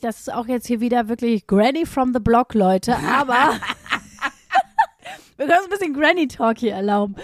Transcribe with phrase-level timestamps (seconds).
[0.00, 3.58] das ist auch jetzt hier wieder wirklich Granny from the Block, Leute, aber
[5.36, 7.16] wir können uns ein bisschen Granny Talk hier erlauben.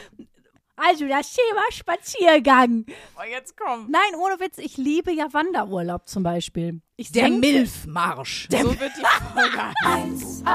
[0.81, 2.86] Also das Thema Spaziergang.
[3.18, 3.91] Oh, jetzt komm.
[3.91, 6.81] Nein, ohne Witz, ich liebe ja Wanderurlaub zum Beispiel.
[6.97, 8.46] Ich der Milfmarsch.
[8.48, 9.04] So wird die
[9.34, 9.59] Folge.
[9.84, 10.46] 1a,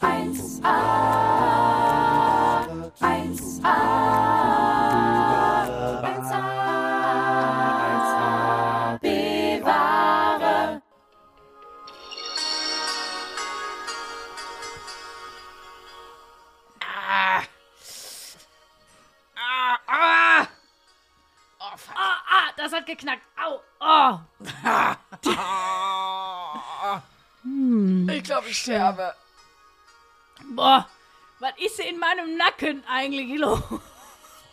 [0.00, 0.86] 1a,
[3.00, 4.05] 1a.
[22.86, 23.22] Geknackt.
[23.36, 23.60] Au.
[23.80, 24.18] Oh.
[28.10, 29.14] Ich glaube, ich sterbe.
[30.54, 30.88] Boah,
[31.38, 33.60] was ist in meinem Nacken eigentlich los?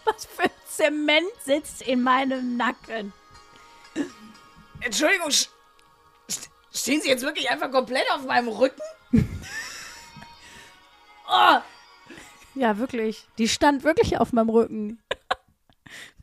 [0.05, 3.13] Was für Zement sitzt in meinem Nacken?
[4.81, 5.47] Entschuldigung, st-
[6.73, 8.81] stehen Sie jetzt wirklich einfach komplett auf meinem Rücken?
[11.29, 11.57] Oh.
[12.53, 13.25] Ja, wirklich.
[13.37, 15.01] Die stand wirklich auf meinem Rücken.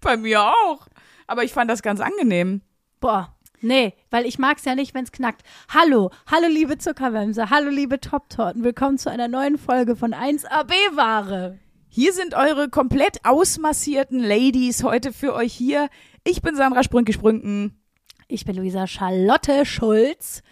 [0.01, 0.87] Bei mir auch.
[1.31, 2.61] Aber ich fand das ganz angenehm.
[2.99, 3.37] Boah.
[3.61, 5.43] Nee, weil ich mag's ja nicht, wenn's knackt.
[5.73, 8.65] Hallo, hallo liebe Zuckerwämse, hallo liebe Top-Torten.
[8.65, 11.57] Willkommen zu einer neuen Folge von 1AB-Ware.
[11.89, 15.89] Hier sind eure komplett ausmassierten Ladies heute für euch hier.
[16.25, 17.81] Ich bin Sandra Sprünke-Sprünken.
[18.27, 20.43] Ich bin Luisa Charlotte Schulz.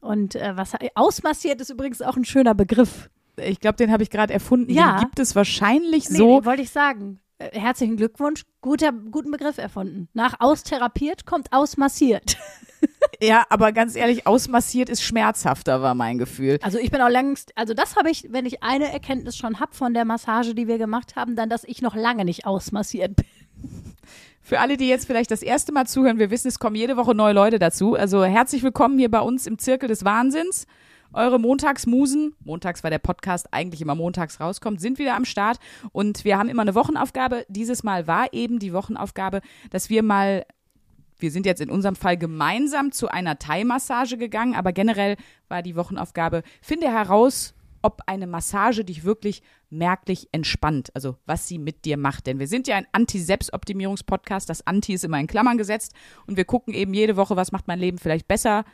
[0.00, 3.08] Und äh, was ausmassiert ist übrigens auch ein schöner Begriff.
[3.36, 4.72] Ich glaube, den habe ich gerade erfunden.
[4.72, 4.96] Ja.
[4.96, 6.44] Den gibt es wahrscheinlich Nee, so.
[6.44, 7.20] wollte ich sagen.
[7.38, 10.08] Äh, Herzlichen Glückwunsch, guter, guten Begriff erfunden.
[10.12, 12.36] Nach austherapiert kommt ausmassiert.
[13.20, 16.60] Ja, aber ganz ehrlich, ausmassiert ist schmerzhafter, war mein Gefühl.
[16.62, 19.74] Also ich bin auch längst, also das habe ich, wenn ich eine Erkenntnis schon habe
[19.74, 23.26] von der Massage, die wir gemacht haben, dann, dass ich noch lange nicht ausmassiert bin.
[24.40, 27.16] Für alle, die jetzt vielleicht das erste Mal zuhören, wir wissen, es kommen jede Woche
[27.16, 27.94] neue Leute dazu.
[27.94, 30.66] Also herzlich willkommen hier bei uns im Zirkel des Wahnsinns.
[31.12, 35.58] Eure Montagsmusen, montags, weil der Podcast eigentlich immer montags rauskommt, sind wieder am Start
[35.90, 37.46] und wir haben immer eine Wochenaufgabe.
[37.48, 39.40] Dieses Mal war eben die Wochenaufgabe,
[39.70, 40.44] dass wir mal,
[41.18, 45.16] wir sind jetzt in unserem Fall gemeinsam zu einer Thai-Massage gegangen, aber generell
[45.48, 51.58] war die Wochenaufgabe, finde heraus, ob eine Massage dich wirklich merklich entspannt, also was sie
[51.58, 52.26] mit dir macht.
[52.26, 55.94] Denn wir sind ja ein Anti-Selbstoptimierungs-Podcast, das Anti ist immer in Klammern gesetzt
[56.26, 58.64] und wir gucken eben jede Woche, was macht mein Leben vielleicht besser,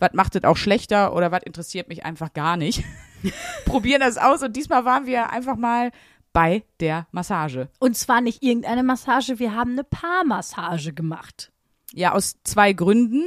[0.00, 2.84] was macht es auch schlechter oder was interessiert mich einfach gar nicht.
[3.66, 5.92] Probieren das aus und diesmal waren wir einfach mal
[6.32, 7.68] bei der Massage.
[7.78, 11.52] Und zwar nicht irgendeine Massage, wir haben eine Paarmassage gemacht.
[11.92, 13.24] Ja, aus zwei Gründen.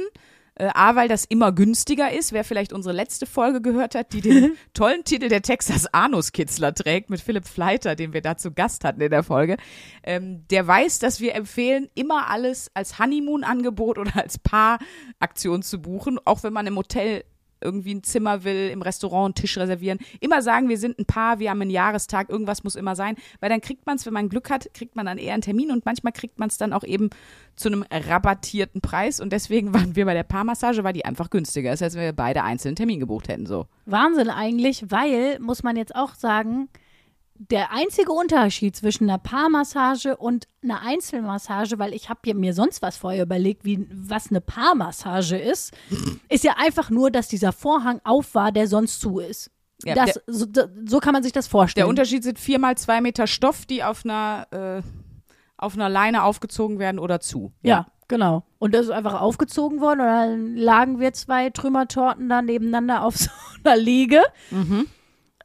[0.56, 2.32] Äh, A, weil das immer günstiger ist.
[2.32, 7.10] Wer vielleicht unsere letzte Folge gehört hat, die den tollen Titel der Texas Anuskitzler trägt
[7.10, 9.56] mit Philipp Fleiter, den wir da zu Gast hatten in der Folge,
[10.04, 16.20] ähm, der weiß, dass wir empfehlen, immer alles als Honeymoon-Angebot oder als Paar-Aktion zu buchen,
[16.24, 17.24] auch wenn man im Hotel
[17.64, 19.98] irgendwie ein Zimmer will, im Restaurant einen Tisch reservieren.
[20.20, 23.50] Immer sagen, wir sind ein Paar, wir haben einen Jahrestag, irgendwas muss immer sein, weil
[23.50, 25.84] dann kriegt man es, wenn man Glück hat, kriegt man dann eher einen Termin und
[25.84, 27.10] manchmal kriegt man es dann auch eben
[27.56, 31.72] zu einem rabattierten Preis und deswegen waren wir bei der Paarmassage, weil die einfach günstiger
[31.72, 33.66] ist, als wenn wir beide einzelnen Termin gebucht hätten, so.
[33.86, 36.68] Wahnsinn eigentlich, weil, muss man jetzt auch sagen,
[37.50, 42.96] der einzige Unterschied zwischen einer Paarmassage und einer Einzelmassage, weil ich habe mir sonst was
[42.96, 45.72] vorher überlegt, wie was eine Paarmassage ist,
[46.28, 49.50] ist ja einfach nur, dass dieser Vorhang auf war, der sonst zu ist.
[49.84, 50.46] Ja, das, der- so,
[50.86, 51.82] so kann man sich das vorstellen.
[51.84, 54.82] Der Unterschied sind vier mal zwei Meter Stoff, die auf einer, äh,
[55.58, 57.52] auf einer Leine aufgezogen werden oder zu.
[57.62, 58.44] Ja, genau.
[58.58, 63.16] Und das ist einfach aufgezogen worden und dann lagen wir zwei Trümmertorten da nebeneinander auf
[63.18, 63.30] so
[63.64, 64.22] einer Liege.
[64.50, 64.86] Mhm.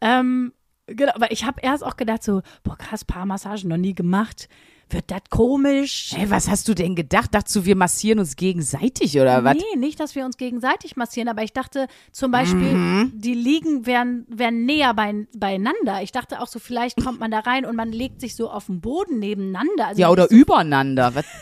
[0.01, 0.53] Ähm,
[0.95, 4.49] genau, aber ich habe erst auch gedacht so, boah krass, Paarmassage noch nie gemacht.
[4.91, 6.13] Wird das komisch?
[6.15, 7.35] Hey, was hast du denn gedacht?
[7.35, 9.53] Dachtest du, wir massieren uns gegenseitig oder was?
[9.55, 13.11] Nee, nicht, dass wir uns gegenseitig massieren, aber ich dachte zum Beispiel, Mhm.
[13.13, 16.01] die Liegen wären, wären näher bei, beieinander.
[16.01, 18.65] Ich dachte auch so, vielleicht kommt man da rein und man legt sich so auf
[18.65, 19.85] den Boden nebeneinander.
[19.89, 21.13] Also Ja, oder so übereinander.
[21.13, 21.25] Was?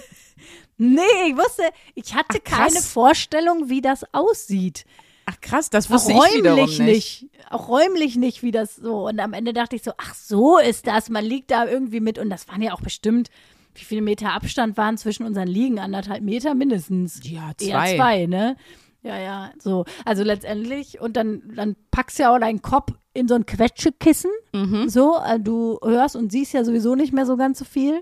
[0.80, 1.64] Nee, ich wusste,
[1.96, 4.86] ich hatte Ach, keine Vorstellung, wie das aussieht.
[5.30, 7.22] Ach krass, das Auch wusste ich wiederum räumlich nicht.
[7.24, 7.52] nicht.
[7.52, 9.08] Auch räumlich nicht, wie das so.
[9.08, 11.10] Und am Ende dachte ich so, ach so ist das.
[11.10, 12.18] Man liegt da irgendwie mit.
[12.18, 13.30] Und das waren ja auch bestimmt,
[13.76, 15.80] wie viele Meter Abstand waren zwischen unseren Liegen?
[15.80, 17.20] Anderthalb Meter mindestens.
[17.30, 17.96] Ja, Eher zwei.
[17.98, 18.56] zwei, ne?
[19.04, 19.84] Ja, ja, so.
[20.06, 24.32] Also letztendlich, und dann, dann packst du ja auch deinen Kopf in so ein Quetschekissen.
[24.54, 24.88] Mhm.
[24.90, 28.02] So, äh, du hörst und siehst ja sowieso nicht mehr so ganz so viel.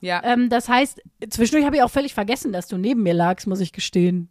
[0.00, 1.00] Ja, Ähm, das heißt,
[1.30, 4.30] zwischendurch habe ich auch völlig vergessen, dass du neben mir lagst, muss ich gestehen.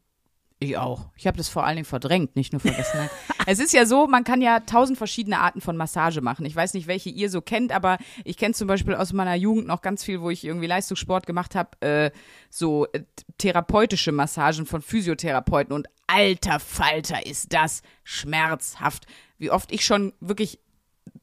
[0.62, 1.06] Ich auch.
[1.16, 3.10] Ich habe das vor allen Dingen verdrängt, nicht nur vergessen.
[3.46, 6.46] Es ist ja so, man kann ja tausend verschiedene Arten von Massage machen.
[6.46, 9.66] Ich weiß nicht, welche ihr so kennt, aber ich kenne zum Beispiel aus meiner Jugend
[9.66, 12.12] noch ganz viel, wo ich irgendwie Leistungssport gemacht habe, äh,
[12.52, 13.06] so äh,
[13.40, 15.74] therapeutische Massagen von Physiotherapeuten.
[15.74, 19.08] Und alter Falter ist das schmerzhaft.
[19.40, 20.60] Wie oft ich schon wirklich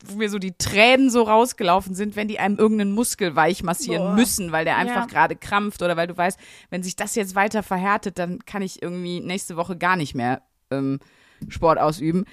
[0.04, 4.02] wo mir so die Tränen so rausgelaufen sind, wenn die einem irgendeinen Muskel weich massieren
[4.08, 4.14] Boah.
[4.14, 5.06] müssen, weil der einfach Ja.
[5.06, 6.38] gerade krampft oder weil du weißt,
[6.70, 10.42] wenn sich das jetzt weiter verhärtet, dann kann ich irgendwie nächste Woche gar nicht mehr
[10.70, 11.00] ähm,
[11.48, 12.24] Sport ausüben.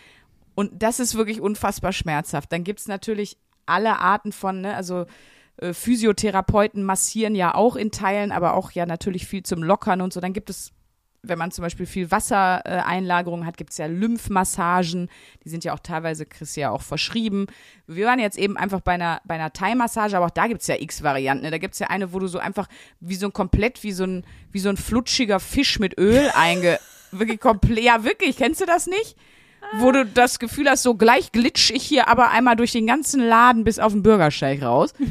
[0.55, 2.51] Und das ist wirklich unfassbar schmerzhaft.
[2.51, 5.05] Dann gibt's natürlich alle Arten von, ne, also
[5.57, 10.13] äh, Physiotherapeuten massieren ja auch in Teilen, aber auch ja natürlich viel zum Lockern und
[10.13, 10.19] so.
[10.19, 10.71] Dann gibt es
[11.23, 15.09] wenn man zum Beispiel viel Wassereinlagerung hat, gibt es ja Lymphmassagen.
[15.43, 17.47] Die sind ja auch teilweise, du ja auch verschrieben.
[17.87, 20.67] Wir waren jetzt eben einfach bei einer, bei einer Thai-Massage, aber auch da gibt es
[20.67, 21.45] ja x Varianten.
[21.45, 21.51] Ne?
[21.51, 22.67] Da gibt es ja eine, wo du so einfach
[22.99, 26.77] wie so ein komplett, wie so ein, wie so ein flutschiger Fisch mit Öl einge.
[27.11, 29.15] wirklich komplett, ja wirklich, kennst du das nicht?
[29.79, 33.21] Wo du das Gefühl hast, so gleich glitsch ich hier aber einmal durch den ganzen
[33.21, 34.93] Laden bis auf den Bürgersteig raus.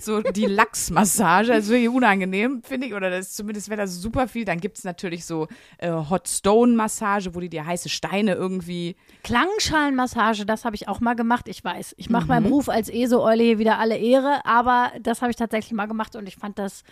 [0.00, 2.94] So die Lachsmassage, das ist wirklich unangenehm, finde ich.
[2.94, 4.44] Oder das ist zumindest wäre das super viel.
[4.44, 5.46] Dann gibt es natürlich so
[5.78, 8.96] äh, Hot Stone Massage, wo die dir heiße Steine irgendwie.
[9.22, 11.46] Klangschalenmassage, das habe ich auch mal gemacht.
[11.48, 12.28] Ich weiß, ich mache Mhm.
[12.28, 16.16] meinem Ruf als ESO-Eule hier wieder alle Ehre, aber das habe ich tatsächlich mal gemacht
[16.16, 16.82] und ich fand das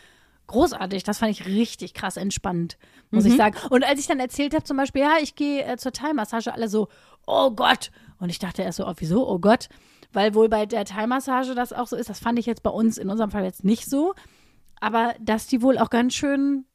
[0.47, 1.03] großartig.
[1.03, 2.77] Das fand ich richtig krass entspannend,
[3.11, 3.31] muss Mhm.
[3.31, 3.57] ich sagen.
[3.71, 6.69] Und als ich dann erzählt habe, zum Beispiel, ja, ich gehe äh, zur Thai-Massage, alle
[6.69, 6.89] so,
[7.27, 7.91] oh Gott.
[8.19, 9.69] Und ich dachte erst so, oh, wieso, oh Gott?
[10.13, 12.99] Weil wohl bei der Thai-Massage das auch so ist, das fand ich jetzt bei uns
[12.99, 14.15] in unserem Fall jetzt nicht so.
[14.81, 16.67] Aber dass die wohl auch ganz schön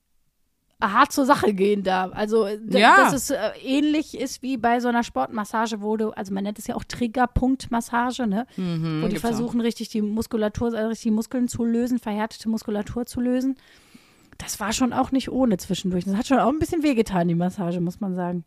[0.82, 2.10] hart zur Sache gehen da.
[2.10, 2.96] Also, d- Ja.
[2.98, 6.60] dass es äh, ähnlich ist wie bei so einer Sportmassage, wo du, also man nennt
[6.60, 8.46] es ja auch Triggerpunktmassage, ne?
[8.56, 9.30] wo die Mhm, gibt's auch.
[9.30, 13.58] versuchen, richtig die Muskulatur, also richtig die Muskeln zu lösen, verhärtete Muskulatur zu lösen.
[14.38, 16.06] Das war schon auch nicht ohne zwischendurch.
[16.06, 18.44] Das hat schon auch ein bisschen wehgetan, die Massage, muss man sagen.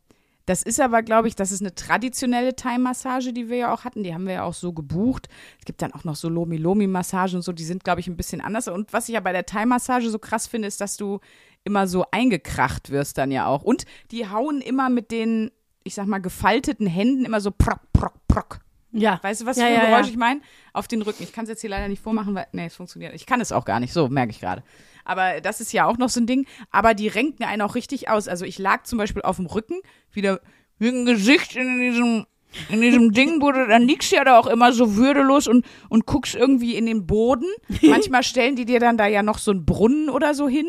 [0.46, 4.02] Das ist aber, glaube ich, das ist eine traditionelle Thai-Massage, die wir ja auch hatten.
[4.02, 5.28] Die haben wir ja auch so gebucht.
[5.58, 8.40] Es gibt dann auch noch so Lomi-Lomi-Massagen und so, die sind, glaube ich, ein bisschen
[8.40, 8.66] anders.
[8.66, 11.20] Und was ich ja bei der Thai-Massage so krass finde, ist, dass du
[11.64, 13.62] immer so eingekracht wirst dann ja auch.
[13.62, 15.50] Und die hauen immer mit den,
[15.84, 18.60] ich sag mal, gefalteten Händen immer so prock, prock, prock.
[18.92, 19.20] Ja.
[19.22, 20.12] Weißt du, was Ja, für ein ja, Geräusch ja.
[20.12, 20.40] ich meine?
[20.72, 21.22] Auf den Rücken.
[21.22, 23.14] Ich kann es jetzt hier leider nicht vormachen, weil, nee, es funktioniert.
[23.14, 23.92] Ich kann es auch gar nicht.
[23.92, 24.62] So, merke ich gerade.
[25.04, 26.46] Aber das ist ja auch noch so ein Ding.
[26.70, 28.28] Aber die renken einen auch richtig aus.
[28.28, 29.80] Also ich lag zum Beispiel auf dem Rücken,
[30.12, 30.40] wieder
[30.78, 32.26] mit dem Gesicht in diesem,
[32.68, 35.64] in diesem Ding, wo du, dann liegst du ja da auch immer so würdelos und,
[35.88, 37.46] und guckst irgendwie in den Boden.
[37.82, 40.66] Manchmal stellen die dir dann da ja noch so einen Brunnen oder so hin.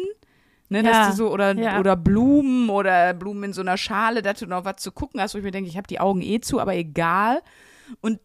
[0.71, 1.79] Ne, dass Ja, du so, oder, ja.
[1.81, 5.33] oder Blumen oder Blumen in so einer Schale, dass du noch was zu gucken hast,
[5.33, 7.41] wo ich mir denke, ich habe die Augen eh zu, aber egal.
[7.99, 8.19] Und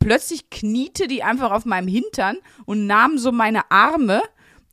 [0.00, 4.20] plötzlich kniete die einfach auf meinem Hintern und nahm so meine Arme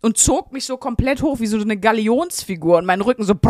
[0.02, 3.36] und zog mich so komplett hoch wie so eine Galionsfigur und mein Rücken so.
[3.36, 3.44] Das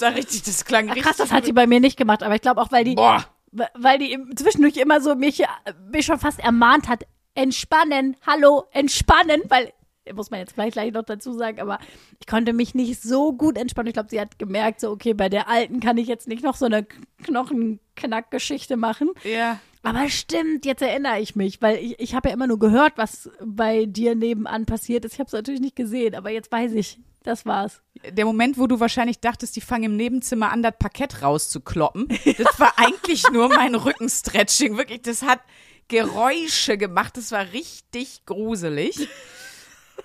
[0.00, 1.04] war richtig, das klang richtig.
[1.04, 3.26] Krass, das hat die bei mir nicht gemacht, aber ich glaube auch, weil die, Boah.
[3.74, 5.46] weil die zwischendurch immer so mich, äh,
[5.92, 7.04] mich schon fast ermahnt hat,
[7.34, 9.70] entspannen, hallo, entspannen, weil,
[10.14, 11.78] muss man jetzt vielleicht gleich noch dazu sagen, aber
[12.20, 13.88] ich konnte mich nicht so gut entspannen.
[13.88, 16.56] Ich glaube, sie hat gemerkt, so, okay, bei der Alten kann ich jetzt nicht noch
[16.56, 16.86] so eine
[17.24, 19.10] Knochenknack-Geschichte machen.
[19.24, 19.60] Ja.
[19.82, 23.30] Aber stimmt, jetzt erinnere ich mich, weil ich, ich habe ja immer nur gehört, was
[23.44, 25.14] bei dir nebenan passiert ist.
[25.14, 27.80] Ich habe es natürlich nicht gesehen, aber jetzt weiß ich, das war's.
[28.10, 32.08] Der Moment, wo du wahrscheinlich dachtest, die fangen im Nebenzimmer an, das Parkett rauszukloppen,
[32.38, 34.76] das war eigentlich nur mein Rückenstretching.
[34.76, 35.40] Wirklich, das hat
[35.88, 37.16] Geräusche gemacht.
[37.16, 39.08] Das war richtig gruselig.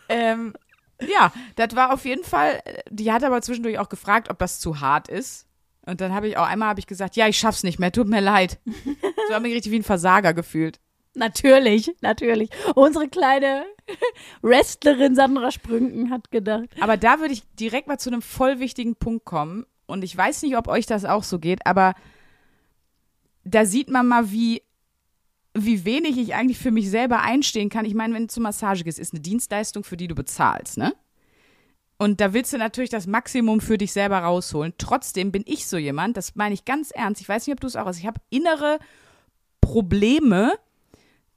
[0.10, 0.54] Ähm,
[1.01, 2.62] ja, das war auf jeden Fall.
[2.90, 5.48] Die hat aber zwischendurch auch gefragt, ob das zu hart ist.
[5.86, 8.07] Und dann habe ich auch einmal habe ich gesagt, ja, ich schaff's nicht mehr, tut
[8.07, 8.59] mir leid.
[9.28, 10.81] So habe ich mich richtig wie ein Versager gefühlt.
[11.16, 12.50] Natürlich, natürlich.
[12.76, 13.64] Unsere kleine
[14.42, 16.69] Wrestlerin Sandra Sprünken hat gedacht.
[16.81, 19.66] Aber da würde ich direkt mal zu einem voll wichtigen Punkt kommen.
[19.85, 21.94] Und ich weiß nicht, ob euch das auch so geht, aber
[23.44, 24.64] da sieht man mal, wie,
[25.54, 27.86] wie wenig ich eigentlich für mich selber einstehen kann.
[27.86, 30.94] Ich meine, wenn du zur Massage gehst, ist eine Dienstleistung, für die du bezahlst, ne?
[31.98, 34.74] Und da willst du natürlich das Maximum für dich selber rausholen.
[34.78, 37.22] Trotzdem bin ich so jemand, das meine ich ganz ernst.
[37.22, 38.00] Ich weiß nicht, ob du es auch hast.
[38.00, 38.80] Ich habe innere
[39.62, 40.54] Probleme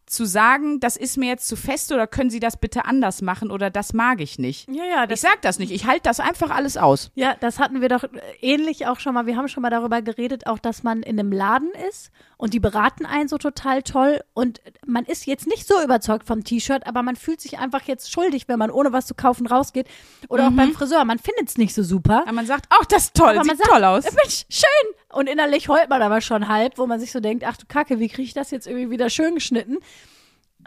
[0.06, 3.50] zu sagen, das ist mir jetzt zu fest oder können Sie das bitte anders machen
[3.50, 4.68] oder das mag ich nicht.
[4.70, 5.72] Ja, ja, Ich sag das nicht.
[5.72, 7.10] Ich halte das einfach alles aus.
[7.14, 8.04] Ja, das hatten wir doch
[8.40, 9.26] ähnlich auch schon mal.
[9.26, 12.60] Wir haben schon mal darüber geredet, auch dass man in einem Laden ist und die
[12.60, 17.02] beraten einen so total toll und man ist jetzt nicht so überzeugt vom T-Shirt, aber
[17.02, 19.88] man fühlt sich einfach jetzt schuldig, wenn man ohne was zu kaufen rausgeht.
[20.28, 21.04] Oder auch beim Friseur.
[21.04, 22.22] Man findet es nicht so super.
[22.22, 24.04] Aber man sagt, ach, das ist toll, Aber sieht sagt, toll aus.
[24.04, 24.94] Mensch, schön.
[25.12, 28.00] Und innerlich heult man aber schon halb, wo man sich so denkt, ach du Kacke,
[28.00, 29.78] wie kriege ich das jetzt irgendwie wieder schön geschnitten?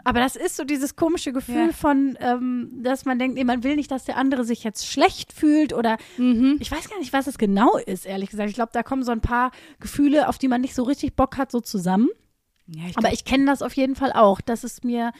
[0.04, 1.72] Aber das ist so dieses komische Gefühl Ja.
[1.72, 5.32] von, ähm, dass man denkt, nee, man will nicht, dass der andere sich jetzt schlecht
[5.32, 6.56] fühlt oder Mhm.
[6.60, 8.48] ich weiß gar nicht, was es genau ist, ehrlich gesagt.
[8.48, 11.36] Ich glaube, da kommen so ein paar Gefühle, auf die man nicht so richtig Bock
[11.36, 12.08] hat, so zusammen.
[12.66, 14.40] Ja, ich Aber ich kenne das auf jeden Fall auch.
[14.40, 15.12] Das ist mir,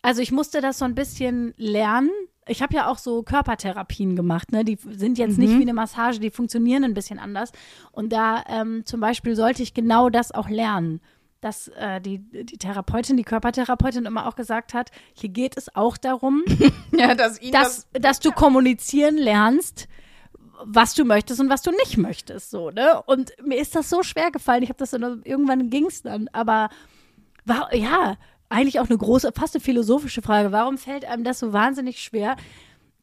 [0.00, 2.10] also ich musste das so ein bisschen lernen.
[2.48, 4.64] Ich habe ja auch so Körpertherapien gemacht, ne?
[4.64, 7.52] Die sind jetzt nicht wie eine Massage, die funktionieren ein bisschen anders.
[7.92, 11.00] Und da ähm, zum Beispiel sollte ich genau das auch lernen.
[11.42, 15.98] Dass äh, die, die Therapeutin, die Körpertherapeutin immer auch gesagt hat, hier geht es auch
[15.98, 16.42] darum,
[16.92, 19.88] ja, dass dass, dass du kommunizieren lernst,
[20.64, 23.02] was du möchtest und was du nicht möchtest, so, ne?
[23.06, 24.62] Und mir ist das so schwer gefallen.
[24.62, 26.70] Ich habe das dann irgendwann ging's dann, aber
[27.44, 28.16] war, ja,
[28.48, 30.52] eigentlich auch eine große, fast eine philosophische Frage.
[30.52, 32.36] Warum fällt einem das so wahnsinnig schwer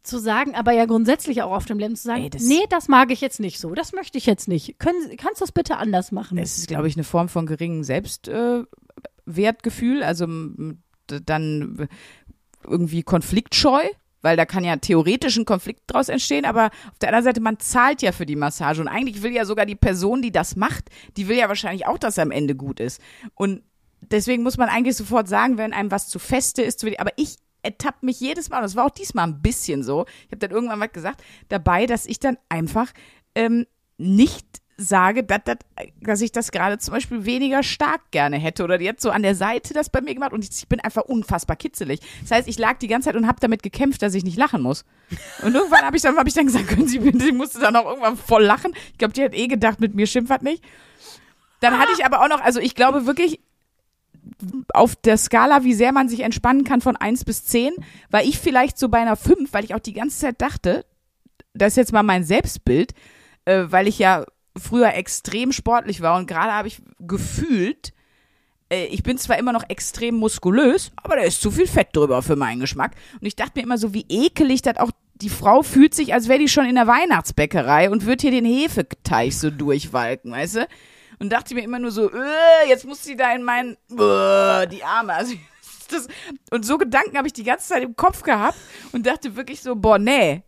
[0.09, 2.87] zu sagen, aber ja grundsätzlich auch auf dem Leben zu sagen, Ey, das- nee, das
[2.87, 4.77] mag ich jetzt nicht so, das möchte ich jetzt nicht.
[4.79, 6.37] Können, kannst du das bitte anders machen?
[6.37, 10.27] Es ist, glaube ich, eine Form von geringem Selbstwertgefühl, äh, also
[11.25, 11.87] dann
[12.63, 13.81] irgendwie konfliktscheu,
[14.21, 17.59] weil da kann ja theoretisch ein Konflikt draus entstehen, aber auf der anderen Seite, man
[17.59, 20.89] zahlt ja für die Massage und eigentlich will ja sogar die Person, die das macht,
[21.17, 23.01] die will ja wahrscheinlich auch, dass er am Ende gut ist.
[23.35, 23.63] Und
[24.01, 28.05] deswegen muss man eigentlich sofort sagen, wenn einem was zu feste ist, aber ich ertappe
[28.05, 30.79] mich jedes Mal, und das war auch diesmal ein bisschen so, ich habe dann irgendwann
[30.79, 32.91] was gesagt, dabei, dass ich dann einfach
[33.35, 33.65] ähm,
[33.97, 34.45] nicht
[34.79, 35.57] sage, dass, dass,
[36.01, 39.23] dass ich das gerade zum Beispiel weniger stark gerne hätte oder die hat so an
[39.23, 41.99] der Seite das bei mir gemacht und ich, ich bin einfach unfassbar kitzelig.
[42.21, 44.61] Das heißt, ich lag die ganze Zeit und habe damit gekämpft, dass ich nicht lachen
[44.61, 44.85] muss.
[45.43, 47.75] Und irgendwann habe ich dann, hab ich dann gesagt, können Sie bitte, ich musste dann
[47.75, 48.73] auch irgendwann voll lachen.
[48.93, 50.63] Ich glaube, die hat eh gedacht, mit mir schimpft nicht.
[51.59, 53.41] Dann hatte ich aber auch noch, also ich glaube wirklich,
[54.73, 57.73] auf der Skala, wie sehr man sich entspannen kann von 1 bis 10,
[58.09, 60.85] war ich vielleicht so bei einer 5, weil ich auch die ganze Zeit dachte,
[61.53, 62.93] das ist jetzt mal mein Selbstbild,
[63.45, 64.25] äh, weil ich ja
[64.57, 67.93] früher extrem sportlich war und gerade habe ich gefühlt,
[68.71, 72.21] äh, ich bin zwar immer noch extrem muskulös, aber da ist zu viel Fett drüber
[72.21, 72.95] für meinen Geschmack.
[73.19, 76.27] Und ich dachte mir immer so, wie ekelig das auch, die Frau fühlt sich, als
[76.29, 80.67] wäre die schon in der Weihnachtsbäckerei und wird hier den Hefeteig so durchwalken, weißt du?
[81.19, 84.83] Und dachte mir immer nur so, äh, jetzt muss sie da in meinen, äh, die
[84.83, 85.33] Arme, also
[85.89, 86.07] das,
[86.51, 88.57] und so Gedanken habe ich die ganze Zeit im Kopf gehabt
[88.93, 90.43] und dachte wirklich so, boah, nee,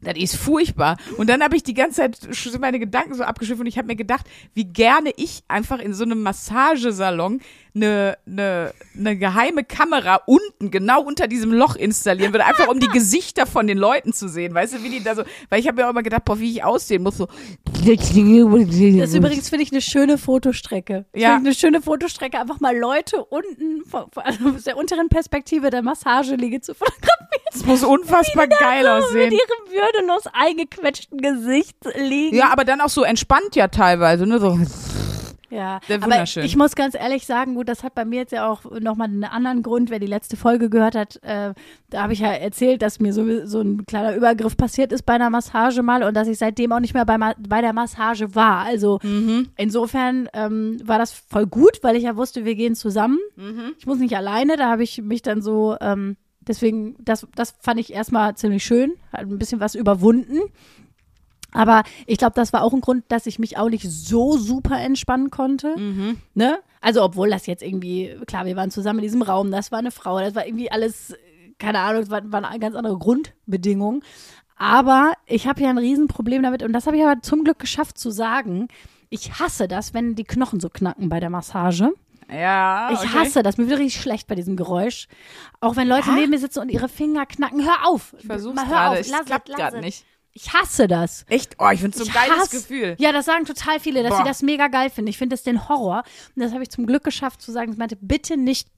[0.00, 0.96] das ist furchtbar.
[1.16, 3.88] Und dann habe ich die ganze Zeit sind meine Gedanken so abgeschifft und ich habe
[3.88, 7.40] mir gedacht, wie gerne ich einfach in so einem Massagesalon
[7.82, 12.88] eine, eine, eine geheime Kamera unten, genau unter diesem Loch installieren würde, einfach um die
[12.88, 14.54] Gesichter von den Leuten zu sehen.
[14.54, 16.50] Weißt du, wie die da so, weil ich habe mir auch immer gedacht, boah, wie
[16.50, 17.28] ich aussehen muss, so.
[19.00, 21.06] Das ist übrigens, finde ich, eine schöne Fotostrecke.
[21.14, 21.36] Ja.
[21.36, 26.60] eine schöne Fotostrecke, einfach mal Leute unten, von, also aus der unteren Perspektive der Massageliege
[26.60, 27.08] zu fotografieren.
[27.52, 29.30] Das muss unfassbar geil so aussehen.
[29.30, 32.36] Mit ihrem würdelos eingequetschten Gesicht liegen.
[32.36, 34.38] Ja, aber dann auch so entspannt ja teilweise, ne?
[34.38, 34.58] So.
[35.50, 36.44] Ja, Sehr aber wunderschön.
[36.44, 39.24] ich muss ganz ehrlich sagen, gut, das hat bei mir jetzt ja auch nochmal einen
[39.24, 39.90] anderen Grund.
[39.90, 41.54] Wer die letzte Folge gehört hat, äh,
[41.90, 45.14] da habe ich ja erzählt, dass mir so, so ein kleiner Übergriff passiert ist bei
[45.14, 48.64] einer Massage mal und dass ich seitdem auch nicht mehr bei, bei der Massage war.
[48.64, 49.48] Also Mhm.
[49.56, 53.18] insofern ähm, war das voll gut, weil ich ja wusste, wir gehen zusammen.
[53.36, 53.74] Mhm.
[53.78, 57.80] Ich muss nicht alleine, da habe ich mich dann so, ähm, deswegen, das, das fand
[57.80, 60.40] ich erstmal ziemlich schön, hat ein bisschen was überwunden.
[61.52, 64.78] Aber ich glaube, das war auch ein Grund, dass ich mich auch nicht so super
[64.80, 65.74] entspannen konnte.
[66.34, 66.58] Ne?
[66.80, 69.90] Also, obwohl das jetzt irgendwie, klar, wir waren zusammen in diesem Raum, das war eine
[69.90, 71.14] Frau, das war irgendwie alles,
[71.58, 74.02] keine Ahnung, das waren, waren ganz andere Grundbedingungen.
[74.56, 77.96] Aber ich habe ja ein Riesenproblem damit und das habe ich aber zum Glück geschafft
[77.96, 78.68] zu sagen.
[79.08, 81.92] Ich hasse das, wenn die Knochen so knacken bei der Massage.
[82.30, 82.90] Ja.
[82.92, 83.08] Ich okay.
[83.14, 83.56] hasse das.
[83.56, 85.08] Mir wird richtig schlecht bei diesem Geräusch.
[85.60, 86.14] Auch wenn Leute Ja?
[86.14, 87.64] neben mir sitzen und ihre Finger knacken.
[87.64, 88.14] Hör auf.
[88.18, 89.00] Ich versuch's Mal hör gerade, auf.
[89.00, 90.04] es klappt gerade nicht.
[90.40, 91.24] Ich hasse das.
[91.28, 91.56] Echt?
[91.58, 92.94] Oh, ich finde so ein geiles hasse- Gefühl.
[92.98, 94.18] Ja, das sagen total viele, dass Boah.
[94.18, 95.08] sie das mega geil finden.
[95.10, 96.04] Ich finde das den Horror.
[96.36, 97.72] Und das habe ich zum Glück geschafft zu sagen.
[97.72, 98.68] Ich meinte, bitte nicht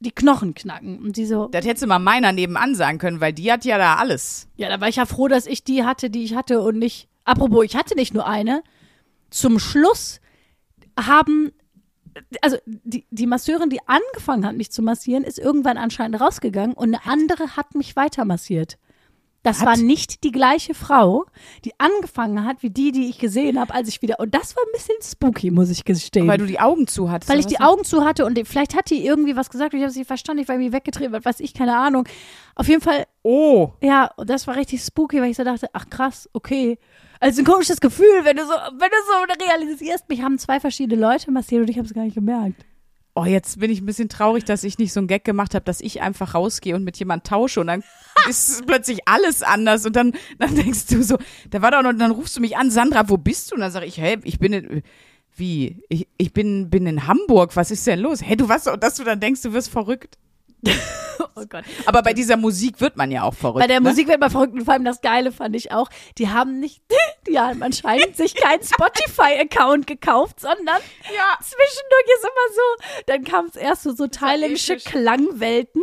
[0.00, 0.98] die Knochen knacken.
[0.98, 3.76] Und die so, Das hättest du mal meiner nebenan sagen können, weil die hat ja
[3.76, 4.48] da alles.
[4.56, 7.08] ja, da war ich ja froh, dass ich die hatte, die ich hatte und nicht.
[7.24, 8.62] Apropos, ich hatte nicht nur eine.
[9.30, 10.20] Zum Schluss
[10.98, 11.52] haben,
[12.40, 16.94] also die, die Masseurin, die angefangen hat, mich zu massieren, ist irgendwann anscheinend rausgegangen und
[16.94, 18.78] eine andere hat mich weiter massiert.
[19.46, 19.66] Das Hat?
[19.66, 21.24] war nicht die gleiche Frau,
[21.64, 24.18] die angefangen hat, wie die, die ich gesehen habe, als ich wieder.
[24.18, 26.26] Und das war ein bisschen spooky, muss ich gestehen.
[26.26, 27.30] Weil du die Augen zu hattest.
[27.30, 27.60] Weil ich die?
[27.60, 30.42] Augen zu hatte und vielleicht hat die irgendwie was gesagt und ich habe sie verstanden,
[30.42, 32.08] ich war irgendwie weggetreten, was weiß ich, keine Ahnung.
[32.56, 33.70] Auf jeden Fall, Oh.
[33.80, 36.78] ja, und das war richtig spooky, weil ich so dachte, ach krass, okay.
[37.20, 41.00] Also ein komisches Gefühl, wenn du so, wenn du so realisierst, mich haben zwei verschiedene
[41.00, 42.64] Leute massiert und ich habe es gar nicht gemerkt.
[43.14, 45.64] Oh, jetzt bin ich ein bisschen traurig, dass ich nicht so einen Gag gemacht habe,
[45.64, 47.82] dass ich einfach rausgehe und mit jemand tausche und dann
[48.28, 51.18] ist plötzlich alles anders und dann, dann denkst du so,
[51.50, 53.54] da war doch noch, dann rufst du mich an, Sandra, wo bist du?
[53.56, 54.82] Und dann sage ich, hey, ich bin in,
[55.36, 55.82] Wie?
[55.88, 58.22] Ich, ich bin, bin in Hamburg, was ist denn los?
[58.22, 60.16] Hey, du was, dass du dann denkst, du wirst verrückt.
[61.38, 61.64] Oh Gott.
[61.84, 63.60] Aber bei dieser Musik wird man ja auch verrückt.
[63.60, 63.88] Bei der ne?
[63.90, 66.80] Musik wird man verrückt und vor allem das Geile fand ich auch, die haben nicht,
[67.28, 70.80] die haben anscheinend sich keinen Spotify-Account gekauft, sondern
[71.14, 71.36] Ja.
[71.40, 74.76] zwischendurch ist immer so, dann kam es erst so, so thailändische.
[74.76, 75.82] Klangwelten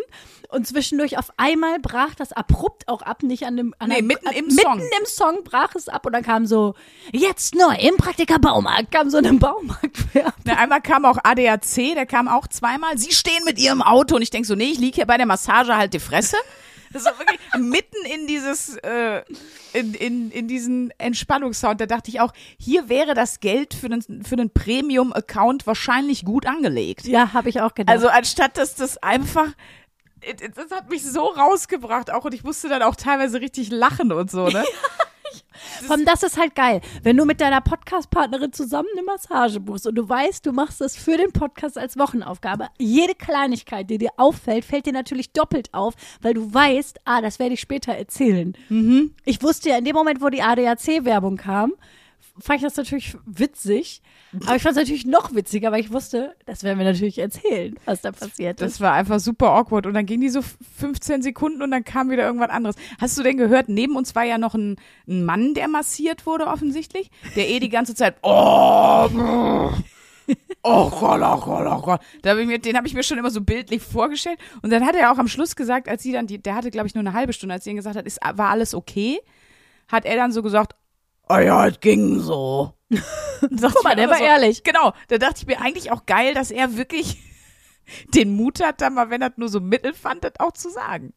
[0.53, 4.03] und zwischendurch auf einmal brach das abrupt auch ab, nicht an dem, an Nee, der-
[4.03, 4.79] mitten im mitten Song.
[4.79, 6.75] im Song brach es ab und dann kam so,
[7.11, 10.31] jetzt neu im Praktiker Baumarkt, kam so eine Baumarktwerbung.
[10.45, 12.97] Ne, einmal kam auch ADAC, der kam auch zweimal.
[12.97, 15.25] Sie stehen mit ihrem Auto und ich denk so, nee, ich lieg hier bei der
[15.25, 16.37] Massage halt die Fresse.
[16.91, 19.23] Das war wirklich mitten in dieses, äh,
[19.73, 21.81] in, in, in diesen Entspannungssound.
[21.81, 26.45] Da dachte ich auch, hier wäre das Geld für den, für den Premium-Account wahrscheinlich gut
[26.45, 27.05] angelegt.
[27.05, 27.93] Ja, habe ich auch gedacht.
[27.95, 29.47] Also anstatt dass das einfach,
[30.55, 34.31] das hat mich so rausgebracht auch und ich musste dann auch teilweise richtig lachen und
[34.31, 34.63] so, ne?
[35.89, 36.81] Allem, das ist halt geil.
[37.01, 40.95] Wenn du mit deiner Podcast-Partnerin zusammen eine Massage buchst und du weißt, du machst das
[40.95, 45.93] für den Podcast als Wochenaufgabe, jede Kleinigkeit, die dir auffällt, fällt dir natürlich doppelt auf,
[46.21, 48.53] weil du weißt, ah, das werde ich später erzählen.
[49.25, 51.73] Ich wusste ja in dem Moment, wo die ADAC-Werbung kam,
[52.39, 54.01] fand ich das natürlich witzig.
[54.45, 57.75] Aber ich fand es natürlich noch witziger, weil ich wusste, das werden wir natürlich erzählen,
[57.85, 58.81] was da passiert Das ist.
[58.81, 59.85] war einfach super awkward.
[59.85, 60.41] Und dann ging die so
[60.77, 62.75] 15 Sekunden und dann kam wieder irgendwas anderes.
[62.99, 66.47] Hast du denn gehört, neben uns war ja noch ein, ein Mann, der massiert wurde
[66.47, 69.77] offensichtlich, der eh die ganze Zeit, oh, brr,
[70.63, 72.01] oh Gott, oh Gott, oh Gott.
[72.23, 74.39] Da hab ich mir, den habe ich mir schon immer so bildlich vorgestellt.
[74.61, 76.87] Und dann hat er auch am Schluss gesagt, als sie dann, die, der hatte glaube
[76.87, 79.19] ich nur eine halbe Stunde, als sie ihm gesagt hat, ist, war alles okay,
[79.87, 80.75] hat er dann so gesagt,
[81.29, 82.73] oh ja, es ging so.
[83.41, 84.63] Guck mal, der war so, ehrlich.
[84.63, 87.17] Genau, da dachte ich mir eigentlich auch geil, dass er wirklich
[88.13, 91.13] den Mut hat, dann mal, wenn er nur so mittel fand, das auch zu sagen.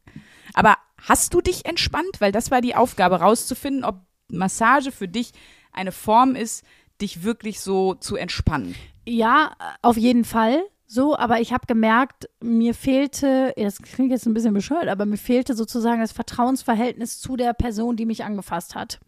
[0.55, 2.21] Aber hast du dich entspannt?
[2.21, 5.33] Weil das war die Aufgabe, rauszufinden, ob Massage für dich
[5.73, 6.65] eine Form ist,
[7.01, 8.75] dich wirklich so zu entspannen.
[9.07, 10.65] Ja, auf jeden Fall.
[10.89, 15.17] So, aber ich habe gemerkt, mir fehlte, das klingt jetzt ein bisschen bescheuert, aber mir
[15.17, 19.01] fehlte sozusagen das Vertrauensverhältnis zu der Person, die mich angefasst hat.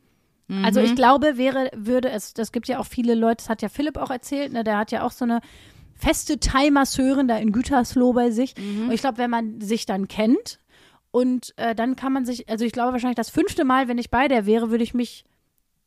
[0.65, 3.69] Also ich glaube, wäre, würde es, das gibt ja auch viele Leute, das hat ja
[3.69, 5.41] Philipp auch erzählt, ne, der hat ja auch so eine
[5.95, 8.55] feste Thai-Masseurin da in Gütersloh bei sich.
[8.57, 10.59] Und ich glaube, wenn man sich dann kennt
[11.11, 14.11] und äh, dann kann man sich, also ich glaube wahrscheinlich das fünfte Mal, wenn ich
[14.11, 15.25] bei der wäre, würde ich mich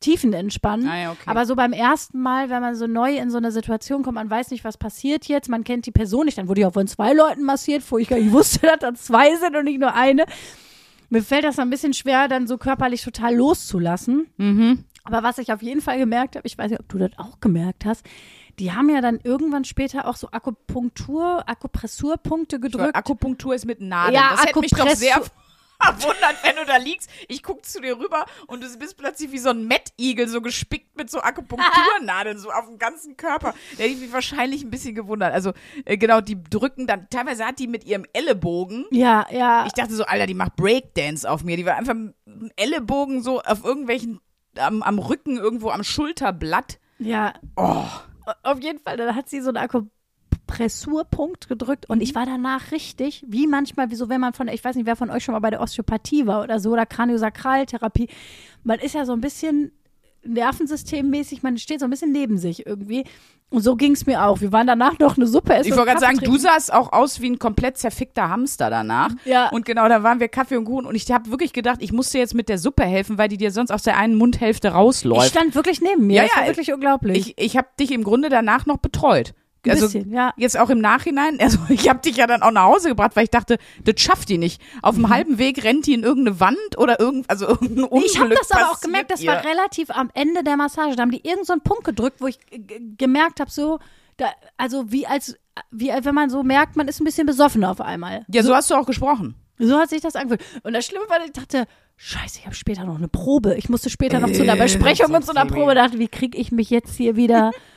[0.00, 0.88] tiefen entspannen.
[0.88, 1.22] Ah ja, okay.
[1.26, 4.28] Aber so beim ersten Mal, wenn man so neu in so eine Situation kommt, man
[4.28, 6.86] weiß nicht, was passiert jetzt, man kennt die Person nicht, dann wurde ich auch von
[6.86, 9.94] zwei Leuten massiert, wo ich gar nicht wusste, dass da zwei sind und nicht nur
[9.94, 10.26] eine.
[11.12, 14.28] Mir fällt das ein bisschen schwer, dann so körperlich total loszulassen.
[14.38, 14.84] Mhm.
[15.04, 17.38] Aber was ich auf jeden Fall gemerkt habe, ich weiß nicht, ob du das auch
[17.38, 18.06] gemerkt hast,
[18.58, 22.96] die haben ja dann irgendwann später auch so Akupunktur, Akupressurpunkte gedrückt.
[22.96, 24.14] Akupunktur ist mit Nadeln.
[24.14, 25.20] Ja, das hätte mich doch sehr
[25.98, 27.10] verwundert, wenn du da liegst.
[27.28, 30.96] Ich guck zu dir rüber und du bist plötzlich wie so ein Mettigel, so gespickt
[30.96, 33.54] mit so Akupunkturnadeln, so auf dem ganzen Körper.
[33.78, 35.32] Der hätte mich wahrscheinlich ein bisschen gewundert.
[35.32, 35.52] Also,
[35.84, 39.66] äh, genau, die drücken dann, teilweise hat die mit ihrem Ellenbogen, ja, ja.
[39.66, 41.56] ich dachte so, Alter, die macht Breakdance auf mir.
[41.56, 42.14] Die war einfach mit
[42.56, 44.20] Ellenbogen so auf irgendwelchen,
[44.58, 46.78] am, am Rücken, irgendwo am Schulterblatt.
[46.98, 47.84] Ja, Oh,
[48.42, 48.96] auf jeden Fall.
[48.96, 49.56] Dann hat sie so einen
[50.52, 54.62] Akupressurpunkt gedrückt und ich war danach richtig, wie manchmal, wie so, wenn man von, ich
[54.62, 58.08] weiß nicht, wer von euch schon mal bei der Osteopathie war oder so, oder Kraniosakraltherapie.
[58.62, 59.72] Man ist ja so ein bisschen
[60.24, 63.04] nervensystemmäßig, man steht so ein bisschen neben sich irgendwie.
[63.50, 64.40] Und so ging es mir auch.
[64.40, 65.68] Wir waren danach noch eine Suppe essen.
[65.68, 66.40] Ich wollte gerade sagen, du trinken.
[66.40, 69.10] sahst auch aus wie ein komplett zerfickter Hamster danach.
[69.26, 69.50] Ja.
[69.50, 72.08] Und genau, da waren wir Kaffee und Kuchen und ich habe wirklich gedacht, ich muss
[72.10, 74.74] dir jetzt mit der Suppe helfen, weil die dir sonst aus der einen Mundhälfte Ich
[74.74, 75.30] rausläuft.
[75.30, 76.16] stand wirklich neben mir.
[76.16, 77.34] Ja, das ja, war wirklich unglaublich.
[77.36, 79.34] Ich, ich habe dich im Grunde danach noch betreut.
[79.64, 80.32] Ein Also bisschen, ja.
[80.36, 83.24] jetzt auch im Nachhinein, also ich habe dich ja dann auch nach Hause gebracht, weil
[83.24, 84.60] ich dachte, das schafft die nicht.
[84.82, 88.18] Auf dem halben Weg rennt die in irgendeine Wand oder irgend, also irgendein Unglück Ich
[88.20, 89.30] habe das aber auch gemerkt, das ihr.
[89.30, 90.96] war relativ am Ende der Massage.
[90.96, 92.38] Da haben die irgendeinen so einen Punkt gedrückt, wo ich
[92.98, 93.78] gemerkt habe, so,
[94.16, 95.36] da, also wie als,
[95.70, 98.24] wie wenn man so merkt, man ist ein bisschen besoffen auf einmal.
[98.28, 99.34] Ja, so hast du auch gesprochen.
[99.58, 100.42] So hat sich das angefühlt.
[100.64, 103.54] Und das Schlimme war, ich dachte, scheiße, ich habe später noch eine Probe.
[103.54, 105.46] Ich musste später noch zu einer Äh, Besprechung so und zu einer.
[105.46, 105.74] Probe.
[105.74, 107.52] dachte, wie kriege ich mich jetzt hier wieder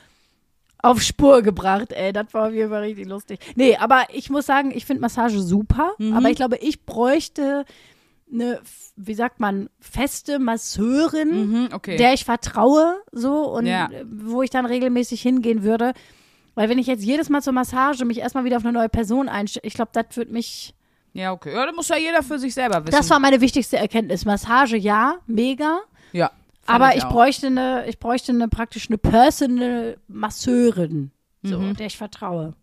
[0.78, 1.92] auf Spur gebracht?
[1.92, 3.40] Ey, das war auf jeden Fall richtig lustig.
[3.56, 5.92] Nee, aber ich muss sagen, ich finde Massage super.
[5.98, 6.12] Mhm.
[6.14, 7.64] Aber ich glaube, ich bräuchte
[8.32, 8.60] eine,
[8.96, 11.96] wie sagt man, feste Masseurin, Mhm, okay.
[11.96, 13.88] der ich vertraue, so und Ja.
[14.10, 15.92] wo ich dann regelmäßig hingehen würde.
[16.54, 19.28] Weil wenn ich jetzt jedes Mal zur Massage mich erstmal wieder auf eine neue Person
[19.28, 20.72] einstelle, ich glaube, das wird mich
[21.12, 21.54] ja, okay.
[21.54, 22.90] Ja, das muss ja jeder für sich selber wissen.
[22.94, 24.26] das war meine wichtigste Erkenntnis.
[24.26, 25.80] Massage, ja, mega.
[26.12, 26.30] ja.
[26.66, 27.10] Aber ich, auch.
[27.12, 31.10] bräuchte eine, ich bräuchte eine praktisch eine Personal Masseurin,
[31.42, 31.76] so, Mhm.
[31.76, 32.54] der ich vertraue.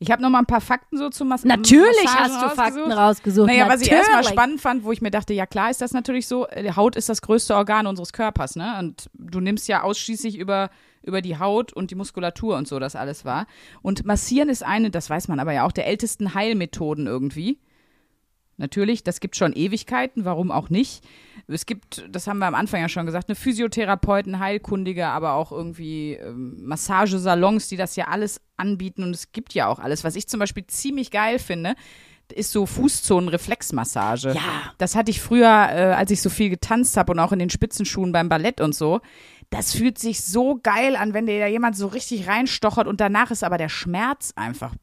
[0.00, 2.78] Ich habe noch mal ein paar Fakten so zu Mas Natürlich Massagen hast du Fakten
[2.80, 2.98] rausgesucht.
[2.98, 3.46] rausgesucht.
[3.46, 4.32] Naja, was ich erstmal Natürlich.
[4.34, 6.96] spannend fand, wo ich mir dachte, ja klar ist das natürlich so, äh, die Haut
[6.96, 8.74] ist das größte Organ unseres Körpers, ne?
[8.80, 10.70] Und du nimmst ja ausschließlich über,
[11.02, 13.46] über die Haut und die Muskulatur und so das alles war.
[13.80, 17.60] Und massieren ist eine, das weiß man aber ja auch, der ältesten Heilmethoden irgendwie.
[18.58, 21.04] Natürlich, das gibt schon Ewigkeiten, warum auch nicht.
[21.46, 25.52] Es gibt, das haben wir am Anfang ja schon gesagt, eine Physiotherapeuten, Heilkundige, aber auch
[25.52, 30.04] irgendwie ähm, Massagesalons, die das ja alles anbieten und es gibt ja auch alles.
[30.04, 31.74] Was ich zum Beispiel ziemlich geil finde,
[32.34, 34.32] ist so Fußzonen-Reflexmassage.
[34.34, 34.72] Ja.
[34.78, 37.50] Das hatte ich früher, äh, als ich so viel getanzt habe und auch in den
[37.50, 39.00] Spitzenschuhen beim Ballett und so.
[39.50, 43.30] Das fühlt sich so geil an, wenn dir da jemand so richtig reinstochert und danach
[43.30, 44.74] ist aber der Schmerz einfach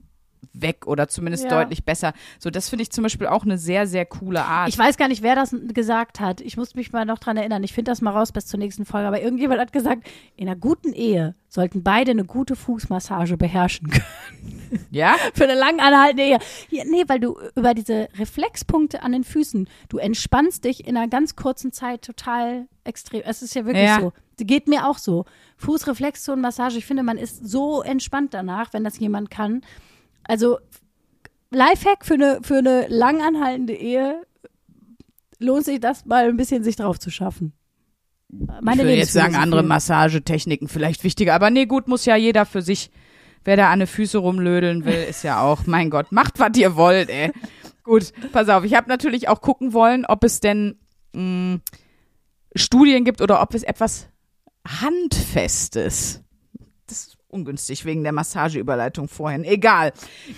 [0.54, 1.50] weg oder zumindest Ja.
[1.50, 2.14] deutlich besser.
[2.40, 4.70] So, das finde ich zum Beispiel auch eine sehr, sehr coole Art.
[4.70, 6.42] Ich weiß gar nicht, wer das gesagt hat.
[6.42, 7.64] Ich muss mich mal noch dran erinnern.
[7.64, 9.08] Ich finde das mal raus bis zur nächsten Folge.
[9.08, 10.04] Aber irgendjemand hat gesagt,
[10.36, 14.86] in einer guten Ehe sollten beide eine gute Fußmassage beherrschen können.
[14.92, 15.16] ja?
[15.34, 16.40] Für eine lang anhaltende Ehe.
[16.70, 21.08] Ja, nee, weil du über diese Reflexpunkte an den Füßen, du entspannst dich in einer
[21.08, 23.22] ganz kurzen Zeit total extrem.
[23.26, 24.00] Es ist ja wirklich Ja.
[24.02, 24.14] so.
[24.38, 25.26] Geht mir auch so.
[25.58, 29.62] Fußreflexzonenmassage, ich finde, man ist so entspannt danach, wenn das jemand kann.
[30.24, 30.60] Also
[31.52, 34.24] Lifehack für eine, für eine lang anhaltende Ehe
[35.40, 37.54] lohnt sich das mal ein bisschen sich drauf zu schaffen.
[38.62, 41.36] Meine ich würde jetzt sagen, andere Massagetechniken vielleicht wichtiger.
[41.36, 42.90] Aber nee, gut, muss ja jeder für sich.
[43.46, 46.76] Wer da an den Füße rumlödeln will, ist ja auch, mein Gott, macht, was ihr
[46.76, 47.32] wollt, ey.
[47.84, 48.64] gut, pass auf.
[48.64, 50.80] Ich habe natürlich auch gucken wollen, ob es denn
[51.14, 51.60] mh,
[52.56, 54.08] Studien gibt oder ob es etwas
[54.66, 56.23] Handfestes.
[57.34, 59.44] Ungünstig wegen der Massageüberleitung vorhin.
[59.44, 59.92] Egal.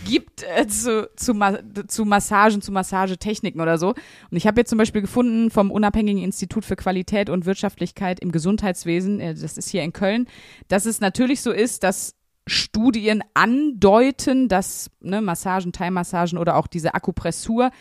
[0.06, 3.90] Gibt äh, zu, zu, Ma zu Massagen, zu Massagetechniken oder so.
[3.90, 8.32] Und ich habe jetzt zum Beispiel gefunden vom Unabhängigen Institut für Qualität und Wirtschaftlichkeit im
[8.32, 10.28] Gesundheitswesen, äh, das ist hier in Köln,
[10.68, 12.16] dass es natürlich so ist, dass
[12.48, 17.72] Studien andeuten, dass ne, Massagen, Thai-Massagen oder auch diese Akupressur,